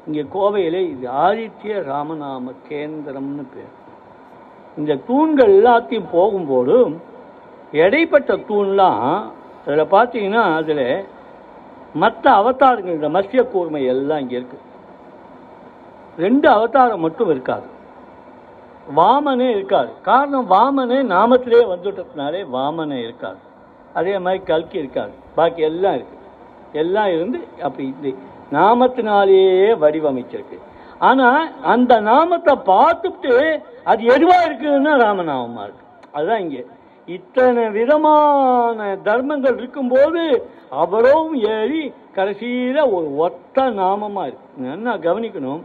[0.08, 3.74] இங்கே கோவையில் இது ஆதித்ய ராமநாம கேந்திரம்னு பேர்.
[4.78, 6.76] இந்த தூண்கள் எல்லாத்தையும் போகும்போது
[7.80, 9.06] இடைப்பட்ட தூண்லாம்
[9.66, 10.86] அதில் பார்த்தீங்கன்னா அதில்
[12.02, 14.68] மற்ற அவதாரங்கள் இந்த மத்ய கூர்மை எல்லாம் இங்கே இருக்குது
[16.24, 17.68] ரெண்டு அவதாரம் மட்டும் இருக்காது.
[18.98, 19.92] வாமனே இருக்காது.
[20.08, 23.40] காரணம் வாமனே நாமத்திலே வந்துட்டதுனாலே வாமனே இருக்காது.
[24.00, 25.14] அதே மாதிரி கல்கி இருக்காது.
[25.38, 26.28] பாக்கி எல்லாம் இருக்குது
[26.82, 28.10] எல்லாம் இருந்து அப்படி இந்த
[28.58, 30.58] நாமத்தினாலேயே வடிவமைச்சிருக்கு.
[31.10, 31.44] ஆனால்
[31.74, 33.34] அந்த நாமத்தை பார்த்துட்டு
[33.92, 36.64] அது எதுவாக இருக்குதுன்னா ராமநாமமாக இருக்குது அதுதான் இங்கே
[37.16, 40.24] இத்தனை விதமான தர்மங்கள் இருக்கும்போது
[40.84, 41.84] அவரும் ஏறி
[42.16, 44.72] கடைசியில் ஒரு ஒத்த நாமமாக இருக்கு.
[44.76, 45.62] என்ன கவனிக்கணும்.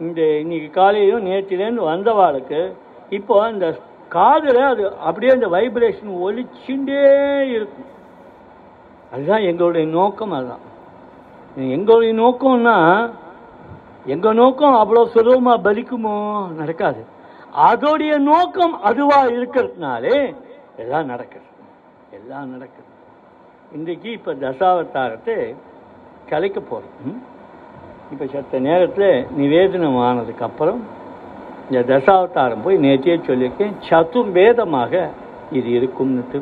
[0.00, 2.60] இந்த இன்னைக்கு காலையிலும் நேற்றிலேருந்து வந்தவாளுக்கு
[3.10, 3.66] இப்போ அந்த
[4.08, 7.02] காதில் அது அப்படியே அந்த வைப்ரேஷன் ஒலிச்சுட்டே
[7.56, 7.88] இருக்கும்.
[9.12, 10.64] அதுதான் எங்களுடைய நோக்கம் அதுதான்.
[11.76, 12.76] எங்களுடைய நோக்கம்னா
[14.06, 16.18] எங்கள் நோக்கம் அவ்வளோ சுலபமாக பலிக்குமோ?
[16.60, 17.00] நடக்காது.
[17.68, 20.18] அதோடைய நோக்கம் அதுவாக இருக்கிறதுனாலே
[20.78, 21.48] எல்லாம் நடக்குது.
[22.12, 22.86] எல்லாம் நடக்குது.
[23.72, 25.36] இன்றைக்கு இப்போ தசாவதாரத்தை
[26.30, 27.18] கலைக்க போகிறோம் ம்?
[28.32, 30.80] சத்த நேரத்தில் நிவேதனம் ஆனதுக்கப்புறம்
[31.66, 34.92] இந்த தசாவதாரம் போய் நேற்றே சொல்லியிருக்கேன் சதுர்வேதமாக
[35.52, 36.38] இது இருக்கும்னுட்டு.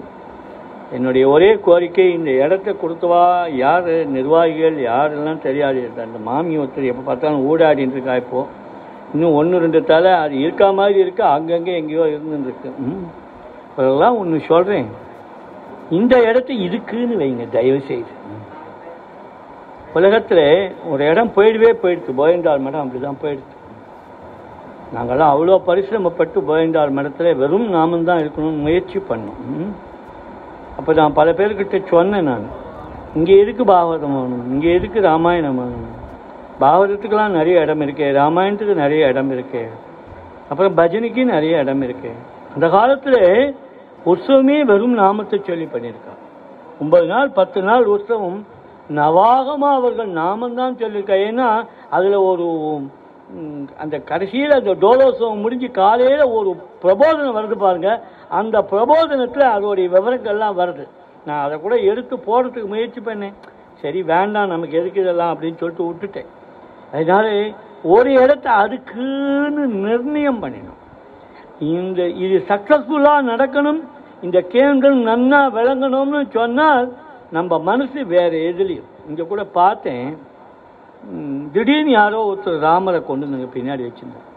[0.93, 3.23] என்னுடைய ஒரே கோரிக்கை இந்த இடத்த கொடுத்தவா
[3.59, 5.81] யார் நிர்வாகிகள் யாரெல்லாம் தெரியாது.
[6.05, 8.53] அந்த மாமி ஒருத்தர் எப்போ பார்த்தாலும் ஊடாடின்னு இருக்கா இப்போது
[9.15, 13.05] இன்னும் ஒன்று ரெண்டு தலை அது இருக்கா மாதிரி இருக்குது அங்கங்கே எங்கேயோ இருந்துருக்கு ம்.
[13.77, 14.89] அதெல்லாம் ஒன்று சொல்கிறேன்
[15.91, 18.13] இந்த இடத்த இதுக்குன்னு வைங்க தயவு செய்து
[19.93, 20.47] உலகத்தில்
[20.89, 23.55] ஒரு இடம் போயிடவே போயிடுச்சு போயண்டாள் மடம் அப்படி தான் போயிடுச்சு
[24.95, 29.41] நாங்கள்லாம் அவ்வளோ பரிசிரமப்பட்டு போயண்டாள் மடத்தில் வெறும் நாமும் தான் இருக்கணும்னு முயற்சி பண்ணோம்.
[29.47, 29.73] ம்.
[30.77, 32.47] அப்போ நான் பல பேர்கிட்ட சொன்னேன் நான்.
[33.15, 34.53] இங்கே எதுக்கு பாகவதம் வேணும்?
[34.53, 35.87] இங்கே எதுக்கு ராமாயணம் வேணும்?
[36.61, 38.13] பாகவதத்துக்கெல்லாம் நிறைய இடம் இருக்கே.
[38.13, 39.65] ராமாயணத்துக்கு நிறைய இடம் இருக்கே.
[40.51, 42.13] அப்புறம் பஜனைக்கு நிறைய இடம் இருக்கே.
[42.55, 43.21] அந்த காலத்தில்
[44.05, 46.15] உற்சவமே வெறும் நாமத்தை சொல்லி பண்ணியிருக்கா
[46.81, 48.47] ஒன்பது நாள் பத்து நாள் உற்சவம்
[48.91, 52.47] நவாகமாக அவர்கள் நாமந்தான் சொல்லியிருக்கா ஏன்னா அதில் ஒரு
[53.77, 58.03] அந்த கடைசியில் அந்த டோலோத்சவம் முடிஞ்சு காலையில் ஒரு பிரபோதனம் வருது பாருங்க.
[58.29, 60.85] அந்த பிரபோதனத்தில் அதோடைய விவரங்கள்லாம் வருது.
[61.25, 63.35] நான் அதை கூட எடுத்து போடுறதுக்கு முயற்சி பண்ணேன்.
[63.83, 66.29] சரி வேண்டாம் நமக்கு எதுக்கு இதெல்லாம் அப்படின்னு சொல்லிட்டு விட்டுட்டேன்.
[66.93, 70.81] அதனால ஒரு இடத்த அதுக்குன்னு நிர்ணயம் பண்ணினோம்.
[71.61, 73.81] இந்த இது சக்சஸ்ஃபுல்லாக நடக்கணும்.
[74.23, 76.87] இந்த கேந்திரம் நன்னா விளங்கணும்னு சொன்னால்
[77.31, 78.89] நம்ம மனசு வேறு எதுலையும்.
[79.09, 80.09] இங்கே கூட பார்த்தேன்.
[81.55, 84.29] திடீர்னு யாரோ ஒருத்தர் ராமரை கொண்டு வந்து பின்னாடி வச்சிருந்தார்.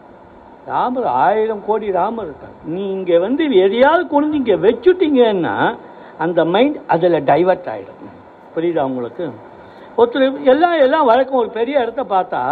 [0.66, 2.56] ராமர் ஆயிரம் கோடி ராமர் இருக்கார்.
[2.64, 5.54] நீ இங்கே வந்து எதையாவது கொண்டு வந்து இங்கே வச்சுட்டீங்கன்னா
[6.18, 8.18] அந்த மைண்ட் அதில் டைவர்ட் ஆகிடும்
[8.54, 9.24] புரியுதா உங்களுக்கு?
[9.96, 11.40] ஒருத்தர் எல்லாம் எல்லாம் வழக்கம்.
[11.42, 12.42] ஒரு பெரிய இடத்த பார்த்தா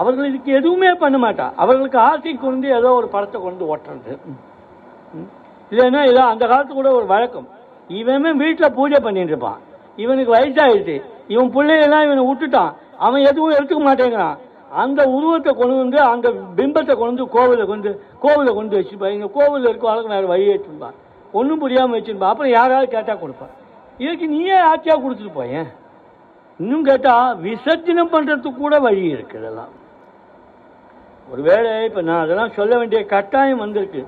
[0.00, 1.46] அவர்கள் இதுக்கு எதுவுமே பண்ண மாட்டா.
[1.62, 4.12] அவர்களுக்கு ஆசை கொண்டு ஏதோ ஒரு படத்தை கொண்டு ஓட்டுறது.
[5.72, 7.48] இல்லைன்னா ஏதோ அந்த காலத்து கூட ஒரு வழக்கம்.
[8.00, 9.60] இவன் வீட்டில் பூஜை பண்ணிட்டு இருப்பான்.
[10.02, 10.96] இவனுக்கு வயசாயிடுச்சு.
[11.32, 12.72] இவன் பிள்ளையெல்லாம் இவனை விட்டுட்டான்.
[13.06, 14.36] அவன் எதுவும் எடுத்துக்க மாட்டேங்கிறான்.
[14.82, 17.90] அந்த உருவத்தை கொண்டு வந்து அந்த பிம்பத்தை கொண்டு வந்து கோவிலில் கொண்டு
[18.24, 19.14] கோவிலில் கொண்டு வச்சுருப்பான்.
[19.16, 20.96] இங்கே கோவிலில் இருக்க ஆளுக்கு வேறு வழி வச்சுருப்பான்
[21.38, 22.32] ஒன்றும் புரியாமல் வச்சுருப்பான்.
[22.32, 23.54] அப்புறம் யாராவது கேட்டால் கொடுப்பான்.
[24.04, 25.68] இதுக்கு நீயே ஆட்சியாக கொடுத்துட்டு போயேன்.
[26.60, 29.72] இன்னும் கேட்டால் விசர்ஜனம் பண்ணுறதுக்கு கூட வழி இருக்குது இதெல்லாம்.
[31.32, 34.02] ஒருவேளை இப்போ நான் அதெல்லாம் சொல்ல வேண்டிய கட்டாயம் வந்திருக்கு.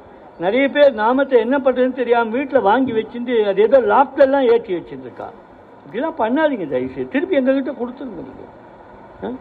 [0.44, 5.28] நிறைய பேர் நாமத்தை என்ன பண்ணுறதுன்னு தெரியாமல் வீட்டில் வாங்கி வச்சுட்டு அது ஏதோ லாப்டெல்லாம் ஏற்றி வச்சுருந்துருக்கா.
[5.84, 7.12] இப்படிலாம் பண்ணாதீங்க தயவுசெய்து.
[7.14, 9.38] திருப்பி எங்ககிட்ட கொடுத்துருங்க நீங்கள்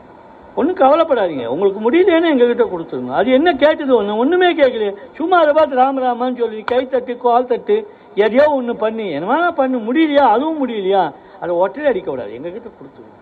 [0.59, 1.45] ஒன்றும் கவலைப்படாதீங்க.
[1.45, 3.13] உங்களுக்கு முடியலன்னு எங்ககிட்ட கொடுத்துருங்க.
[3.19, 3.91] அது என்ன கேட்டது?
[3.95, 4.93] ஒன்று ஒன்றுமே கேட்கலையே.
[5.17, 7.77] சும்மா அதை பார்த்து ராமராமான்னு சொல்லி கை தட்டு கால் தட்டு
[8.25, 9.11] எதையோ ஒன்று பண்ணி.
[9.11, 9.77] என்ன பண்ணு?
[9.77, 10.25] முடியலையா?
[10.35, 11.03] அதுவும் முடியலையா?
[11.39, 13.17] அதை ஒற்றை அடிக்க விடாது எங்ககிட்ட கொடுத்துருங்க.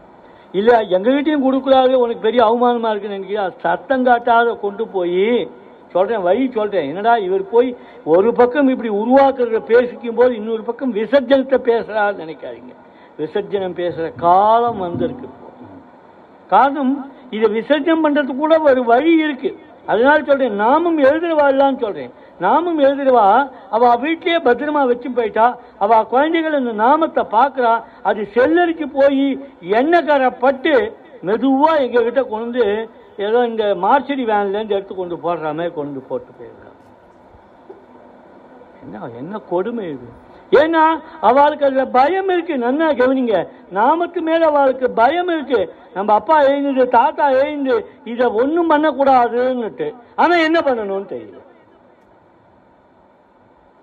[0.51, 3.45] இல்லை எங்ககிட்டயும் கொடுக்கூடாது உனக்கு பெரிய அவமானமாக இருக்குன்னு நினைக்கிறியா?
[3.63, 5.49] சத்தம் காட்டாத கொண்டு போய்
[5.93, 7.69] சொல்கிறேன் வழி சொல்கிறேன் என்னடா இவர் போய்
[8.03, 12.73] ஒரு பக்கம் இப்படி உருவாக்குறத பேசிக்கும் போது இன்னொரு பக்கம் விசர்ஜனத்தை பேசுகிறான்னு நினைக்காதீங்க.
[13.19, 15.27] விசர்ஜனம் பேசுகிற காலம் வந்திருக்கு
[16.47, 19.57] காரணம் இதை விசர்ஜனம் பண்ணுறதுக்கு கூட ஒரு வழி இருக்குது
[19.87, 22.11] அதனால சொல்றேன் நாமும் எழுதிடுவாள்லான்னு சொல்றேன்.
[22.39, 23.25] நாமும் எழுதிடுவா
[23.69, 25.45] அவ வீட்டிலேயே பத்திரமா வச்சு போயிட்டா
[25.77, 27.73] அவ குழந்தைகள் இந்த நாமத்தை பார்க்குறா
[28.09, 29.23] அது செல்லரிக்கு போய்
[29.79, 30.73] எண்ணெய்க்கார பட்டு
[31.23, 32.65] மெதுவா கிட்ட கொண்டு வந்து
[33.27, 36.71] ஏதோ இந்த மார்ச்சடி வேன்லேருந்து எடுத்து கொண்டு போடுற மாதிரி கொண்டு போட்டு போயிருக்கா.
[38.83, 40.07] என்ன என்ன கொடுமை இது?
[40.51, 42.53] ஏன்னா அவளுக்கு அதுல பயம் இருக்கு.
[42.53, 43.47] நன்னா கவனிங்க.
[43.69, 45.73] நாமக்கு மேல அவளுக்கு பயம் இருக்கு.
[45.93, 49.93] நம்ம அப்பா எழுந்து தாத்தா எழுந்து இதை ஒன்றும் பண்ணக்கூடாதுன்னுட்டு.
[50.15, 51.45] ஆனா என்ன பண்ணணும்னு தெரியல.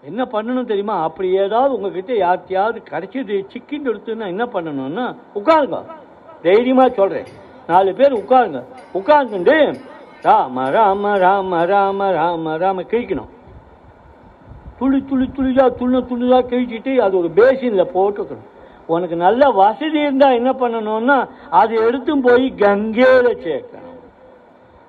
[0.03, 1.03] என்ன பண்ணணும் தெரியுமா?
[1.03, 5.85] அப்படி ஏதாவது உங்ககிட்ட யார்த்தையாவது கிடைச்சது சிக்கின்னு எடுத்துன்னா என்ன பண்ணணும்னா உட்காருங்க.
[6.43, 7.27] தைரியமா சொல்றேன்.
[7.67, 8.63] நாலு பேர் உட்காருங்க.
[8.95, 9.75] உட்கார்ந்துட்டு
[10.23, 13.33] ராம ராம ராம ராம ராம ராம கிழிக்கணும்.
[14.79, 18.51] துளி துளி துளியாக துண்ண துளிதா கிழிச்சிட்டு அது ஒரு பேசினில் போட்டுக்கணும்.
[18.95, 21.19] உனக்கு நல்ல வசதி இருந்தால் என்ன பண்ணணும்னா
[21.61, 24.01] அதை எடுத்தும் போய் கங்கையில் சேர்க்கணும்.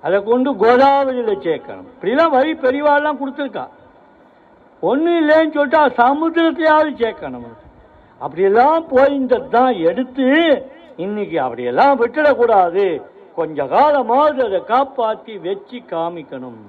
[0.04, 1.88] அதை கொண்டு கோதாவரியில் சேர்க்கணும்.
[1.94, 3.66] இப்படிலாம் வழி பெரியவாள்லாம் கொடுத்துருக்கா.
[4.90, 7.48] ஒன்றும் இல்லைன்னு சொல்லிட்டா சமுத்திரத்தையாவது சேர்க்கணும்
[8.22, 10.28] அப்படியெல்லாம் போயிந்த தான் எடுத்து
[11.06, 12.86] இன்னைக்கு அப்படியெல்லாம் விட்டுடக்கூடாது.
[13.40, 16.62] கொஞ்ச காலமாவது அதை காப்பாற்றி வச்சு காமிக்கணும்.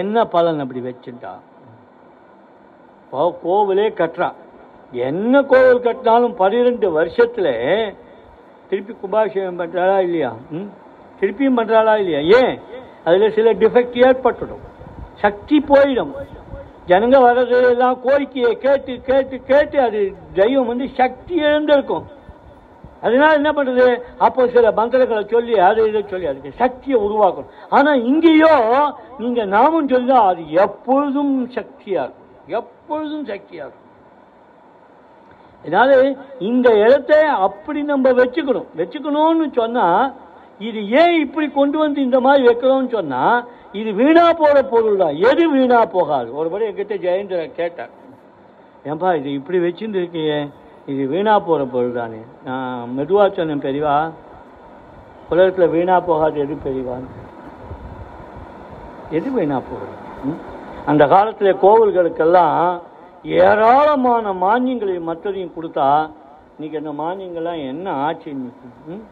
[0.00, 1.32] என்ன பலன் அப்படி வச்சுட்டா?
[3.14, 4.32] கோவிலே கட்டுறான்
[4.92, 7.94] என்ன கோவில் கட்டினாலும் பன்னிரெண்டு வருஷத்தில்
[8.68, 10.32] திருப்பி கும்பாபிஷேகம் பண்றாளா இல்லையா?
[10.50, 10.70] ம்?
[11.20, 12.42] திருப்பியும் பண்ணுறாளா இல்லையா?
[12.42, 12.60] ஏன்?
[13.04, 14.64] அதில் சில டிஃபெக்ட் ஏற்பட்டுடும்.
[15.14, 16.12] சக்தி போயிடும்.
[16.86, 22.02] ஜனங்க வர்றது எல்லாம் கோரிக்கையை கேட்டு கேட்டு கேட்டு அது தெய்வம் வந்து சக்தி இழந்திருக்கும்.
[23.00, 27.50] அதனால என்ன பண்ணுறது அப்போ சில மந்திரங்களை சொல்லி அதை இதை சொல்லி அதுக்கு சக்தியை உருவாக்கணும்.
[27.70, 28.86] ஆனால் இங்கேயோ
[29.18, 32.23] நீங்கள் நாமும் சொல்லி அது எப்பொழுதும் சக்தியாக இருக்கும்.
[32.48, 33.80] எப்பொழுதும் சக்தியாக இருக்கும்
[35.64, 35.90] அதனால
[36.38, 38.66] இந்த இடத்தை அப்படி நம்ம வச்சுக்கணும்.
[38.76, 39.86] வச்சுக்கணும்னு சொன்னா
[40.60, 43.22] இது ஏன் இப்படி கொண்டு வந்து இந்த மாதிரி வைக்கிறோம்னு சொன்னா
[43.72, 45.16] இது வீணா போகிற பொருள் தான்.
[45.30, 46.28] எது வீணா போகாது?
[46.32, 47.92] ஒருபடி எங்கிட்ட ஜெயேந்திரன் கேட்டார்.
[48.84, 50.38] ஏன்பா இது இப்படி வச்சுட்டு இருக்கியே.
[50.86, 52.20] இது வீணா போகிற பொருள் தானே.
[52.44, 53.96] நான் மெதுவாக சொன்னேன் பெரியவா.
[55.30, 57.22] உலகத்தில் வீணா போகாது எது பெரியவான்னு
[59.10, 60.38] எது வீணா போகிறது ம்?
[60.84, 62.58] அந்த காலத்தில் கோவில்களுக்கெல்லாம்
[63.42, 65.88] ஏராளமான மானியங்களையும் மற்றதையும் கொடுத்தா
[66.56, 68.68] இன்னைக்கு அந்த மானியங்கள்லாம் என்ன ஆச்சுன்னு இன்னைக்கு?
[68.86, 69.04] ம்?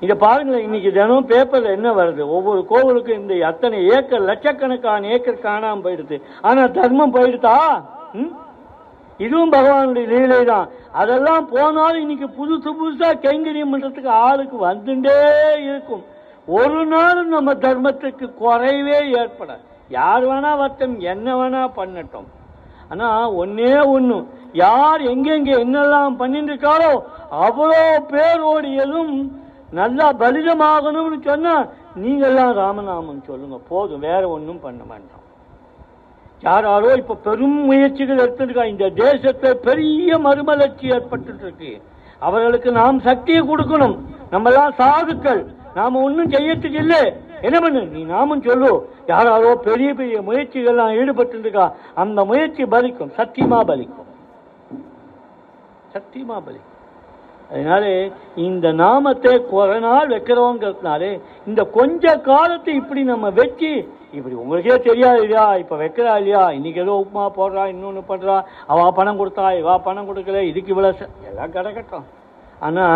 [0.00, 2.22] இதை பாருங்களேன் இன்னைக்கு தினம் பேப்பரில் என்ன வருது?
[2.26, 6.16] ஒவ்வொரு கோவிலுக்கும் இந்த அத்தனை ஏக்கர் லட்சக்கணக்கான ஏக்கர் காணாமல் போயிடுது.
[6.40, 7.56] ஆனால் தர்மம் போயிடுதா?
[8.14, 8.30] ம்?
[9.20, 15.16] இதுவும் பகவானுடைய லீலை தான் அதெல்லாம் போனாலும் இன்னைக்கு புதுசு புதுசாக கைங்கரியம் பண்ணுறதுக்கு ஆளுக்கு வந்துட்டே
[15.70, 16.04] இருக்கும்.
[16.48, 19.64] ஒரு நாளும் நம்ம தர்மத்துக்கு குறைவே ஏற்படாது.
[19.90, 22.28] யார் வேணா வரட்டும் என்ன வேணா பண்ணட்டும்.
[22.90, 23.06] ஆனா
[23.42, 24.16] ஒன்னே ஒண்ணு
[24.64, 26.90] யார் எங்கெங்க என்னெல்லாம் பண்ணிட்டு இருக்காரோ
[27.46, 27.82] அவ்வளோ
[28.12, 29.14] பேரோடியதும்
[29.78, 31.54] நல்லா பலிதமாகணும்னு சொன்னா
[32.02, 35.24] நீங்கெல்லாம் ராமநாமம் சொல்லுங்க போதும் வேற ஒன்றும் பண்ண வேண்டாம்
[36.46, 41.72] யாராரோ இப்ப பெரும் முயற்சிகள் எடுத்திருக்கா இந்த தேசத்தில் பெரிய மறுமலர்ச்சி ஏற்பட்டு இருக்கு
[42.26, 43.96] அவர்களுக்கு நாம் சக்தியை கொடுக்கணும்
[44.30, 45.42] நம்ம எல்லாம் சாதுக்கள்
[45.74, 47.02] நாம ஒன்றும் செய்யறதுக்கு இல்லை.
[47.42, 47.86] என்ன பண்ணு?
[47.86, 48.88] நீ நாமும் சொல்லு.
[49.06, 53.10] யாராரோ பெரிய பெரிய முயற்சிகள்லாம் ஈடுபட்டு இருக்கா அந்த முயற்சி பலிக்கும்.
[53.16, 54.04] சத்தியமா பலிக்கும்.
[55.94, 56.74] சத்தியமா பலிக்கும்.
[57.50, 65.22] அதனால இந்த நாமத்தை குறை நாள் வைக்கிறோங்கிறதுனாலே இந்த கொஞ்ச காலத்தை இப்படி நம்ம வச்சு இப்படி உங்களுக்கே தெரியாது
[65.22, 65.56] இல்லையா?
[65.56, 66.50] இப்ப வைக்கிறா இல்லையா?
[66.50, 71.28] இன்னைக்கு ஏதோ உப்புமா போடுறா இன்னொன்னு பண்ணுறா அவ பணம் கொடுத்தா இவா பணம் கொடுக்கல இதுக்கு இவ்வளோ செ-
[71.28, 72.04] எல்லாம் கிடக்கட்டும்.
[72.60, 72.86] ஆனா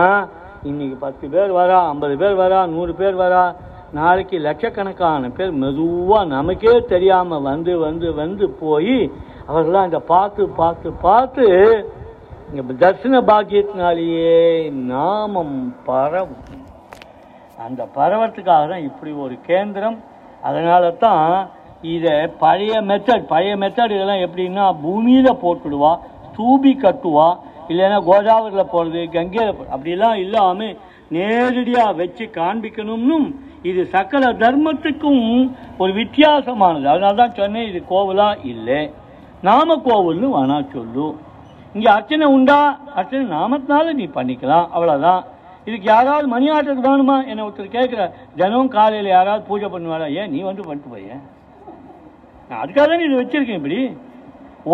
[0.62, 3.54] இன்னைக்கு பத்து பேர் வரா ஐம்பது பேர் வரா நூறு பேர் வரா
[3.92, 8.96] நாளைக்கு லட்சக்கணக்கான பேர் மெதுவாக நமக்கே தெரியாமல் வந்து வந்து வந்து போய்
[9.48, 11.46] அவர்களாம் இதை பார்த்து பார்த்து பார்த்து
[12.48, 14.38] இங்கே தர்சன பாக்கியத்தினாலேயே
[14.92, 16.46] நாமம் பரவும்.
[17.58, 19.98] அந்த பரவத்துக்காக தான் இப்படி ஒரு கேந்திரம்.
[20.42, 21.26] அதனால தான்
[21.92, 25.92] இதை பழைய மெத்தட் பழைய மெத்தட் இதெல்லாம் எப்படின்னா பூமியில் போட்டுடுவா
[26.36, 27.28] தூபி கட்டுவா
[27.68, 30.76] இல்லைன்னா கோதாவரியில் போகிறது கங்கையில் அப்படிலாம் இல்லாமல்
[31.10, 33.26] நேரடியாக வச்சு காண்பிக்கணும்னும்
[33.70, 35.24] இது சகல தர்மத்துக்கும்
[35.82, 36.86] ஒரு வித்தியாசமானது.
[36.92, 38.28] அதனால தான் சொன்னேன் இது கோவிலா?
[38.52, 38.80] இல்லை.
[39.48, 41.14] நாம கோவில்னு வேணா சொல்லும்
[41.74, 42.58] இங்கே அர்ச்சனை உண்டா?
[42.98, 44.66] அர்ச்சனை நாமத்தினால நீ பண்ணிக்கலாம்.
[44.74, 45.20] அவ்வளோதான்
[45.66, 47.16] இதுக்கு யாராவது மணி ஆட்டத்துக்கு வேணுமா?
[47.30, 48.04] என்னை ஒருத்தர் கேட்குற
[48.38, 50.06] தினமும் காலையில் யாராவது பூஜை பண்ணுவாரா?
[50.20, 51.06] ஏன் நீ வந்து பண்ணிட்டு போய்?
[52.48, 53.78] நான் அதுக்காக தான் இது வச்சுருக்கேன் இப்படி.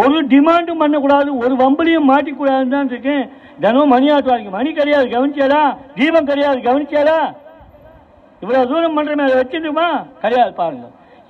[0.01, 1.29] ஒரு டிமாண்டும் பண்ணக்கூடாது.
[1.45, 3.25] ஒரு வம்பலையும் மாட்டிக்கூடாதுன்னு தான் இருக்கேன்.
[3.63, 5.07] தினமும் மணி ஆட்டுவாங்க மணி கிடையாது.
[5.15, 5.63] கவனிச்சாரா
[5.99, 6.59] தீபம் கிடையாது.
[6.69, 7.19] கவனிச்சாரா
[8.43, 9.89] இவ்வளவு தூரம் பண்றமே அதை வச்சிருக்குமா?
[10.23, 10.87] கிடையாது பாருங்க.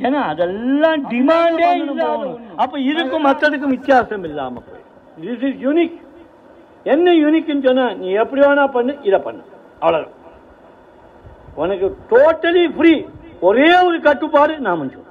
[0.07, 2.33] ஏன்னா அதெல்லாம் டிமாண்டே ஒண்ணு.
[2.63, 4.85] அப்ப இதுக்கும் மற்றதுக்கும் வித்தியாசம் இல்லாம போய்.
[5.25, 5.97] திஸ் இஸ் யூனிக்
[6.93, 9.43] என்ன யூனிக்னு சொன்னா நீ எப்படி வேணா பண்ணு இதை பண்ணு.
[9.81, 10.15] அவ்வளவுதான்.
[11.63, 12.93] உனக்கு டோட்டலி ஃப்ரீ
[13.49, 15.07] ஒரே ஒரு கட்டுப்பாடு நாம சொல்லு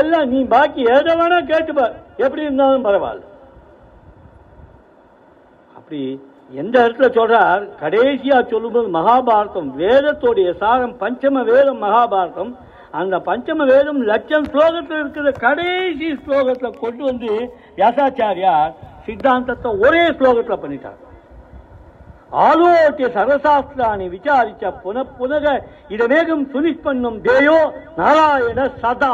[0.00, 1.94] எல்லாம் நீ பாக்கி எதை வேணா கேட்டுப்பார்
[2.24, 3.24] எப்படி இருந்தாலும் பரவாயில்ல.
[5.78, 6.00] அப்படி
[6.60, 12.52] எந்த இடத்துல சொல்றார் கடைசியா சொல்லும்போது மகாபாரதம் வேதத்தோடைய சாரம் பஞ்சம வேதம் மகாபாரதம்.
[13.00, 17.30] அந்த பஞ்சம வேதம் லட்சம் ஸ்லோகத்தில் இருக்கிற கடைசி ஸ்லோகத்தை கொண்டு வந்து
[17.78, 18.72] வியாசாச்சாரியார்
[19.06, 21.00] சித்தாந்தத்தை ஒரே ஸ்லோகத்தில் பண்ணிட்டார்.
[22.46, 25.46] ஆலோக்கிய சரசாஸ்திராணி விசாரிச்ச புன புனக
[25.94, 26.46] இதமேகம்
[26.84, 27.58] பண்ணும் தேயோ
[27.96, 29.12] நாராயண சதா.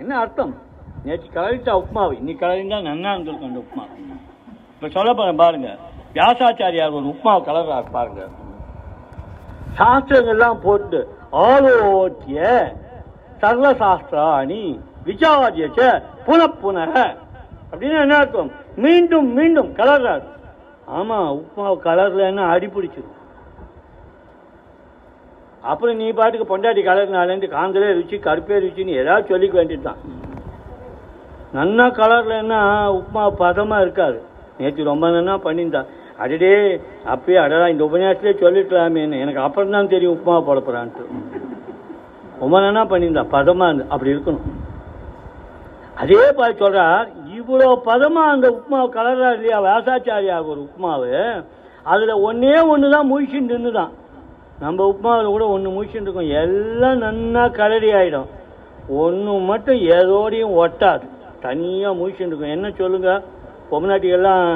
[0.00, 0.54] என்ன அர்த்தம்?
[1.04, 2.14] நேற்று கலரிட்டா உப்மாவை.
[2.20, 3.84] இன்னைக்கு கலரிந்தா நன்னா இருந்திருக்கும் அந்த உப்மா.
[4.80, 5.70] இப்போ சொல்ல போறேன் பாருங்க.
[6.14, 8.22] வியாசாச்சாரியார் ஒரு உப்மா கலர்றார் பாருங்க.
[9.78, 11.00] சாஸ்திரங்கள்லாம் போட்டு
[11.46, 12.38] ஆலோக்கிய
[13.42, 14.62] சர்வசாஸ்திராணி
[15.08, 15.80] விசாரியச்ச
[16.28, 16.94] புனப்புனக.
[17.70, 18.50] அப்படின்னு என்ன அர்த்தம்?
[18.84, 20.24] மீண்டும் மீண்டும் கலர்றார்
[20.98, 23.18] ஆமாம் உப்மா கலரில் என்ன பிடிச்சிரும்
[25.70, 30.02] அப்புறம் நீ பாட்டுக்கு பொண்டாட்டி கலர்னாலேருந்து காந்தலே ருச்சி கருப்பே ருச்சின்னு ஏதாவது சொல்லிக்க வேண்டியது தான்
[31.56, 32.62] நன்னா கலர்லன்னா
[32.98, 34.18] உப்புமா பதமாக இருக்காது.
[34.60, 35.90] நேற்று ரொம்ப நன்னா பண்ணியிருந்தான்
[36.24, 36.54] அடடே
[37.12, 40.82] அப்பயே அடடா இந்த உபன்யாசத்திலே சொல்லிக்கலாமேன்னு எனக்கு அப்புறம் தான் தெரியும் உப்புமா போட
[42.42, 44.46] ரொம்ப நல்லா பண்ணியிருந்தான் பதமாக இருந்து அப்படி இருக்கணும்.
[46.02, 47.08] அதே பார்த்து சொல்கிறார்
[47.38, 51.10] இவ்வளோ பதமாக அந்த உப்புமாவை கலர்றா இல்லையா வேசாச்சாரியா ஒரு உப்புமாவு
[51.92, 53.92] அதில் ஒன்றே ஒன்று தான் முழிச்சுட்டு நின்று தான்
[54.62, 56.32] நம்ம உப்புமாவில் கூட ஒன்று முழிச்சுட்டு இருக்கோம்.
[56.42, 58.28] எல்லாம் நன்னா கலரி ஆகிடும்
[59.02, 61.04] ஒன்று மட்டும் ஏதோடையும் ஒட்டாது.
[61.44, 62.54] தனியாக முழிச்சுட்டு இருக்கும்.
[62.56, 63.22] என்ன சொல்லுங்கள்
[63.70, 64.46] பொம்மநாட்டிகள்லாம்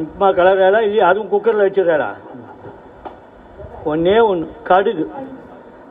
[0.00, 2.10] உப்புமா கலராடா இல்லையா அதுவும் குக்கரில் வச்சிடறா
[3.90, 5.04] ஒன்றே ஒன்று கடுகு.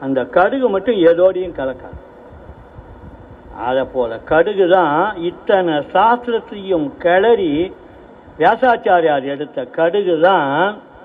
[0.05, 1.97] அந்த கடுகு மட்டும் ஏதோடையும் கலக்காது.
[3.67, 4.95] அதை போல் கடுகு தான்
[5.29, 7.51] இத்தனை சாஸ்திரத்தையும் கிளறி
[8.39, 10.47] வியாசாச்சாரியார் எடுத்த கடுகு தான்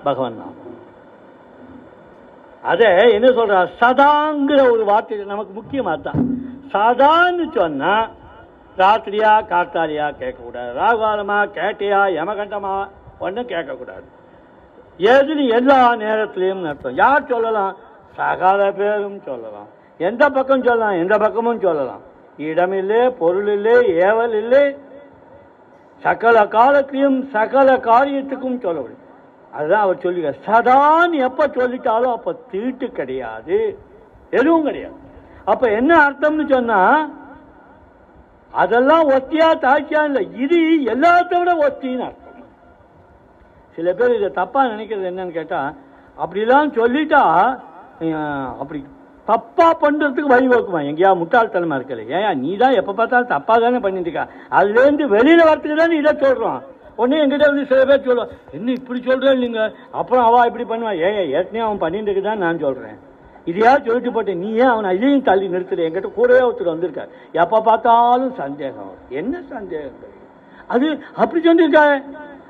[0.05, 0.63] பகவான் நாமம்
[2.63, 6.23] அதை என்ன சொல்கிறார் சதாங்கிற ஒரு வார்த்தை நமக்கு முக்கியமாக தான்
[6.73, 8.07] சதான்னு சொன்னால்
[8.77, 10.71] ராத்திரியா காத்தாலியா கேட்கக்கூடாது.
[10.81, 12.73] ராகுகாலமா கேட்டியா யமகண்டமா
[13.19, 14.05] ஒன்றும் கேட்கக்கூடாது.
[14.99, 17.73] எதுன்னு எல்லா நேரத்திலையும் அர்த்தம் யார் சொல்லலாம்?
[18.15, 19.67] சகல பேரும் சொல்லலாம்.
[19.97, 20.99] எந்த பக்கம் சொல்லலாம்?
[21.03, 22.03] எந்த பக்கமும் சொல்லலாம்.
[22.37, 23.75] இடம் இல்லை பொருள் இல்லை
[24.07, 24.63] ஏவல் இல்லை
[26.03, 29.05] சகல காலத்திலையும் சகல காரியத்துக்கும் சொல்ல முடியும்
[29.53, 33.57] அதுதான் அவர் சொல்லுங்க சதான் எப்போ சொல்லிட்டாலும் அப்போ தீட்டு கிடையாது.
[34.29, 34.97] எதுவும் கிடையாது.
[35.45, 37.01] அப்போ என்ன அர்த்தம்னு சொன்னால்
[38.61, 40.23] அதெல்லாம் ஒத்தியா தாழ்ச்சியா இல்லை.
[40.43, 40.57] இது
[40.93, 42.23] எல்லாத்த விட ஒத்தின்னு அர்த்தம்.
[43.77, 45.59] சில பேர் இதை தப்பா நினைக்கிறது என்னன்னு கேட்டா
[46.23, 47.23] அப்படிலாம் சொல்லிட்டா
[47.95, 48.09] அப்படி
[48.61, 48.79] அப்படி
[49.27, 52.03] தப்பா பண்றதுக்கு வழிவகுக்குமா எங்கேயா முட்டாள்தனமா இருக்கல.
[52.17, 54.25] ஏன் நீ தான் எப்ப பார்த்தாலும் தப்பா தானே பண்ணிட்டு இருக்கா?
[54.59, 56.59] அதுல இருந்து வெளியில வரத்துக்கு தானே இதை சொல்றோம்.
[57.01, 59.63] உடனே எங்கிட்ட வந்து சில பேர் சொல்லுவான் என்ன இப்படி சொல்றேன் இல்லைங்க
[59.99, 62.97] அப்புறம் அவள் இப்படி பண்ணுவான் ஏன் ஏற்கனவே அவன் பண்ணிட்டு இருக்குதான் நான் சொல்றேன்.
[63.49, 65.83] இதையா சொல்லிட்டு போட்டேன் நீ ஏன் அவனை அதையும் தள்ளி நிறுத்துற?
[65.87, 67.11] என்கிட்ட கூடவே ஒருத்தர் வந்திருக்கார்.
[67.41, 68.93] எப்போ பார்த்தாலும் சந்தேகம்.
[69.19, 70.15] என்ன சந்தேகம்
[70.73, 70.87] அது
[71.21, 71.83] அப்படி சொல்லியிருக்கா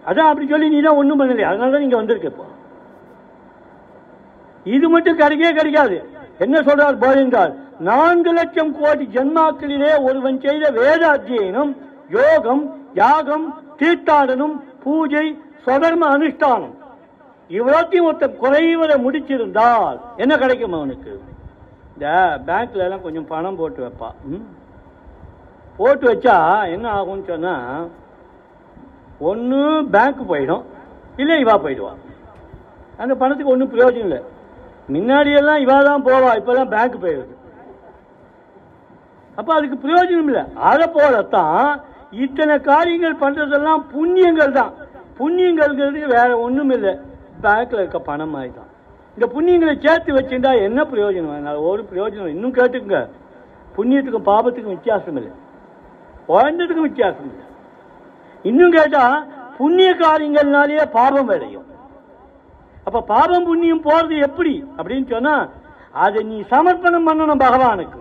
[0.09, 1.49] அதான் அப்படி சொல்லி நீ தான் ஒன்றும் பண்ணலையே.
[1.51, 2.45] அதனால தான் இங்கே வந்திருக்க இப்போ.
[4.75, 5.97] இது மட்டும் கிடைக்கவே கிடைக்காது.
[6.45, 7.53] என்ன சொல்றார் போதிந்தார்
[7.89, 11.71] நான்கு லட்சம் கோடி ஜென்மாக்களிலே ஒருவன் செய்த வேத அத்தியனம்
[12.17, 12.63] யோகம்
[13.01, 13.47] யாகம்
[13.79, 15.25] தீர்த்தாடனம் பூஜை
[15.65, 16.73] சொதர்ம அனுஷ்டானம்.
[17.49, 21.11] இவ்வளோத்தையும் ஒருத்தன் குறைவதை முடிச்சிருந்தால் என்ன கிடைக்கும் அவனுக்கு?
[21.93, 22.07] இந்த
[22.47, 24.09] பேங்க்ல எல்லாம் கொஞ்சம் பணம் போட்டு வைப்பா.
[24.25, 24.43] ம்?
[25.77, 26.35] போட்டு வச்சா
[26.65, 27.55] என்ன ஆகும்னு சொன்னா
[29.19, 30.65] ஒன்று பேங்க் போயிடும்
[31.17, 32.01] இல்லை இவா போயிடுவான்
[32.97, 34.19] அந்த பணத்துக்கு ஒன்றும் பிரயோஜனம் இல்லை.
[34.89, 37.33] முன்னாடியெல்லாம் இவா தான் போவா இப்போதான் பேங்க் போயிடுது
[39.37, 40.43] அப்போ அதுக்கு பிரயோஜனம் இல்லை.
[40.69, 41.59] அதை போலத்தான்
[42.11, 44.71] இத்தனை காரியங்கள் பண்றதெல்லாம் புண்ணியங்கள் தான்.
[45.19, 46.93] புண்ணியங்கள்ங்கிறதுக்கு வேற ஒன்றும் இல்லை.
[47.43, 48.71] பேங்க்ல இருக்க பணம் மாதிரி தான்
[49.17, 51.33] இந்த புண்ணியங்களை சேர்த்து வச்சிருந்தா என்ன பிரயோஜனம்?
[51.35, 52.99] அதனால ஒரு பிரயோஜனம் இன்னும் கேட்டுக்குங்க.
[53.77, 55.31] புண்ணியத்துக்கும் பாபத்துக்கும் வித்தியாசம் இல்லை.
[56.27, 57.45] குழந்ததுக்கும் வித்தியாசம் இல்லை.
[58.43, 59.03] இன்னும் கேட்டா
[59.57, 61.67] புண்ணிய காரியங்கள்னாலேயே பாபம் விளையும்.
[62.83, 64.53] அப்ப பாபம் புண்ணியம் போறது எப்படி?
[64.77, 65.35] அப்படின்னு சொன்னா
[66.05, 67.99] அதை நீ சமர்ப்பணம் பண்ணணும் பகவானுக்கு.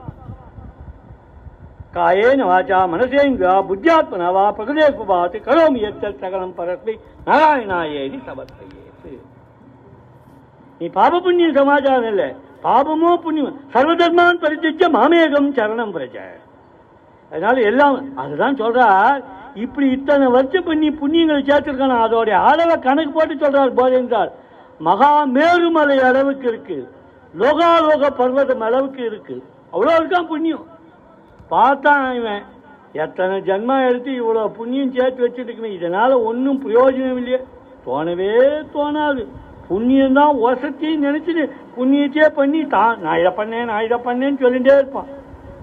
[1.96, 6.94] காயேன வாச்சா மனசேங்கா புத்தியாத்மனா வா பிரகதேஸ்வபாத்து கரோமி எத்தல் சகலம் பரப்பி
[7.28, 8.75] நாராயணாயேதி சமர்ப்பயேத்து
[10.80, 12.28] நீ பாப புண்ணிய சமாச்சாரம் இல்லை.
[12.64, 13.54] பாபமோ புண்ணியம்.
[13.74, 16.16] சர்வதர்மான் பரித்திச்ச மாமேகம் சரணம் பிரஜ.
[17.32, 19.22] அதனால எல்லாம் அதுதான் சொல்றார்
[19.64, 24.30] இப்படி இத்தனை வருஷம் பண்ணி புண்ணியங்களை சேர்த்திருக்கான அதோடைய அளவை கணக்கு போட்டு சொல்றார் போதென்றால்
[24.88, 26.78] மகா மேருமலை அளவுக்கு இருக்கு.
[27.40, 29.36] லோகாலோக பர்வதம் அளவுக்கு இருக்கு.
[29.72, 30.66] அவ்வளோ இருக்கான் புண்ணியம்?
[31.54, 32.44] பார்த்தான் இவன்.
[33.04, 37.40] எத்தனை ஜென்மம் எடுத்து இவ்வளோ புண்ணியம் சேர்த்து வச்சுட்டு இதனால் ஒன்றும் பிரயோஜனம் இல்லையே
[37.86, 38.30] தோணவே
[38.74, 39.24] தோணாது.
[39.68, 41.44] புண்ணியம் தான் வசத்தையும் நினைச்சிட்டு
[41.76, 45.08] புண்ணியத்தையே பண்ணி தான் நான் இதை பண்ணேன் நான் இதை பண்ணேன்னு சொல்லிட்டே இருப்பான்.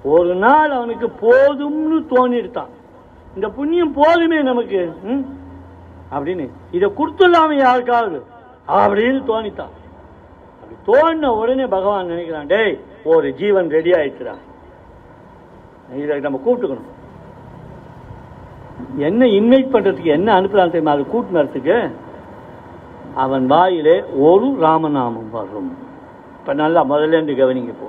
[0.03, 2.71] ஒரு நாள் அவனுக்கு போதும்னு தோணிருத்தான்.
[3.35, 5.23] இந்த புண்ணியம் போதுமே நமக்கு ம்?
[6.11, 8.19] அப்படின்னு இதை கொடுத்துடலாம யாருக்காவது
[8.79, 9.71] அப்படின்னு தோணித்தான்.
[10.61, 12.75] அப்படி தோணின உடனே பகவான் நினைக்கிறான் டேய்
[13.05, 14.35] ஒரு ஜீவன் ரெடி ஆயிடுச்சுடா.
[15.95, 16.89] இதை நம்ம கூப்பிட்டுக்கணும்.
[18.97, 20.91] என்ன இன்வைட் பண்ணுறதுக்கு என்ன அனுப்பலாம் தெரியுமா?
[20.91, 21.37] அது கூட்டு
[23.15, 25.71] அவன் வாயிலே ஒரு ராமநாமம் வரும்.
[26.39, 27.87] இப்போ நல்லா முதல்ல இருந்து கவனிங்க போ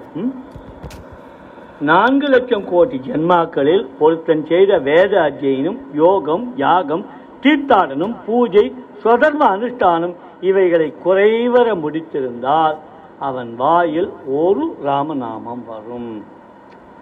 [1.81, 7.05] நான்கு லட்சம் கோடி ஜென்மாக்களில் ஒருத்தன் செய்த வேத அத்தியனம் யோகம் யாகம்
[7.43, 8.67] தீர்த்தாடனம் பூஜை
[9.05, 12.77] சுதர்ம அனுஷ்டானம் இவைகளை குறைவர முடித்திருந்தால்
[13.19, 16.23] அவன் வாயில் ஒரு ராமநாமம் வரும்.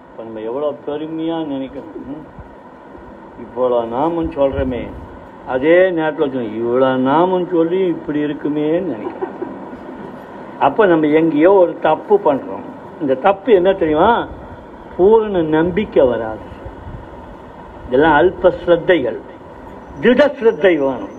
[0.07, 2.25] இப்போ நம்ம எவ்வளோ பெருமையாக நினைக்கணும்
[3.45, 4.83] இவ்வளோ நாமம் சொல்கிறோமே
[5.47, 9.31] அதே நேரத்தில் இவ்வளோ நாமும் சொல்லி இப்படி இருக்குமேன்னு நினைக்கிறேன்
[10.59, 12.65] அப்போ நம்ம எங்கேயோ ஒரு தப்பு பண்ணுறோம்
[13.01, 14.27] இந்த தப்பு என்ன தெரியுமா?
[14.97, 16.41] பூரண நம்பிக்கை வராது.
[17.87, 19.19] இதெல்லாம் அல்ப ஸ்ரத்தைகள்.
[20.01, 21.15] திட ஸ்ரத்தை வேணும்.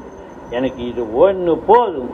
[0.50, 2.10] எனக்கு இது ஒன்று போதும்.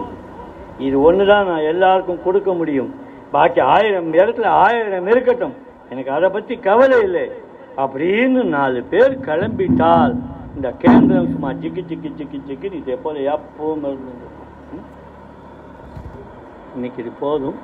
[0.77, 2.95] இது ஒன்று தான் நான் எல்லாருக்கும் கொடுக்க முடியும்.
[3.31, 5.55] பாக்கி ஆயிரம் இடத்துல ஆயிரம் இருக்கட்டும்.
[5.89, 7.31] எனக்கு அதை பற்றி கவலை இல்லை.
[7.77, 10.15] அப்படின்னு நாலு பேர் கிளம்பிட்டால்
[10.55, 14.27] இந்த கேந்திரம் சும்மா ஜிக்கி ஜிக்கி ஜிக்கி ஜிக்கி இதே போல் எப்பவும் இருந்தது
[16.75, 17.57] இன்னைக்கு இது போதும்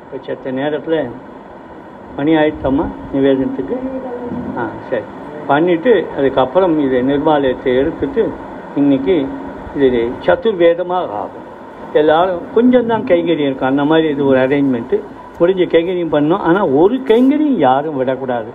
[0.00, 0.98] இப்போ செத்த நேரத்தில்
[2.16, 3.76] மணி ஆயிடுச்சம்மா நிவேதனத்துக்கு
[4.56, 5.06] ஆ சரி
[5.48, 8.22] பண்ணிவிட்டு அதுக்கப்புறம் இதை நிர்மாலயத்தை எடுத்துட்டு
[8.76, 9.16] இன்னைக்கு
[9.78, 11.44] இது சத்துர்வேதமாக ஆகும்
[11.94, 14.96] எல்லாரும் கொஞ்சம் தான் கைங்கரியம் இருக்கும் அந்த மாதிரி இது ஒரு அரேஞ்ச்மெண்ட்டு
[15.38, 18.50] முடிஞ்ச கைங்கரியம் பண்ணோம் ஆனால் ஒரு கைங்கரியும் யாரும் விடக்கூடாது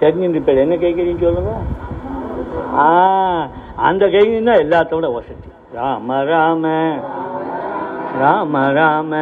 [0.00, 1.62] தெரிஞ்சுட்டு பேர் என்ன கைங்கரியம் சொல்லுங்கள்
[3.76, 6.64] அந்த கைங்க தான் எல்லாத்தோட வசதி ராம ராம.
[8.20, 9.12] ராம ராம.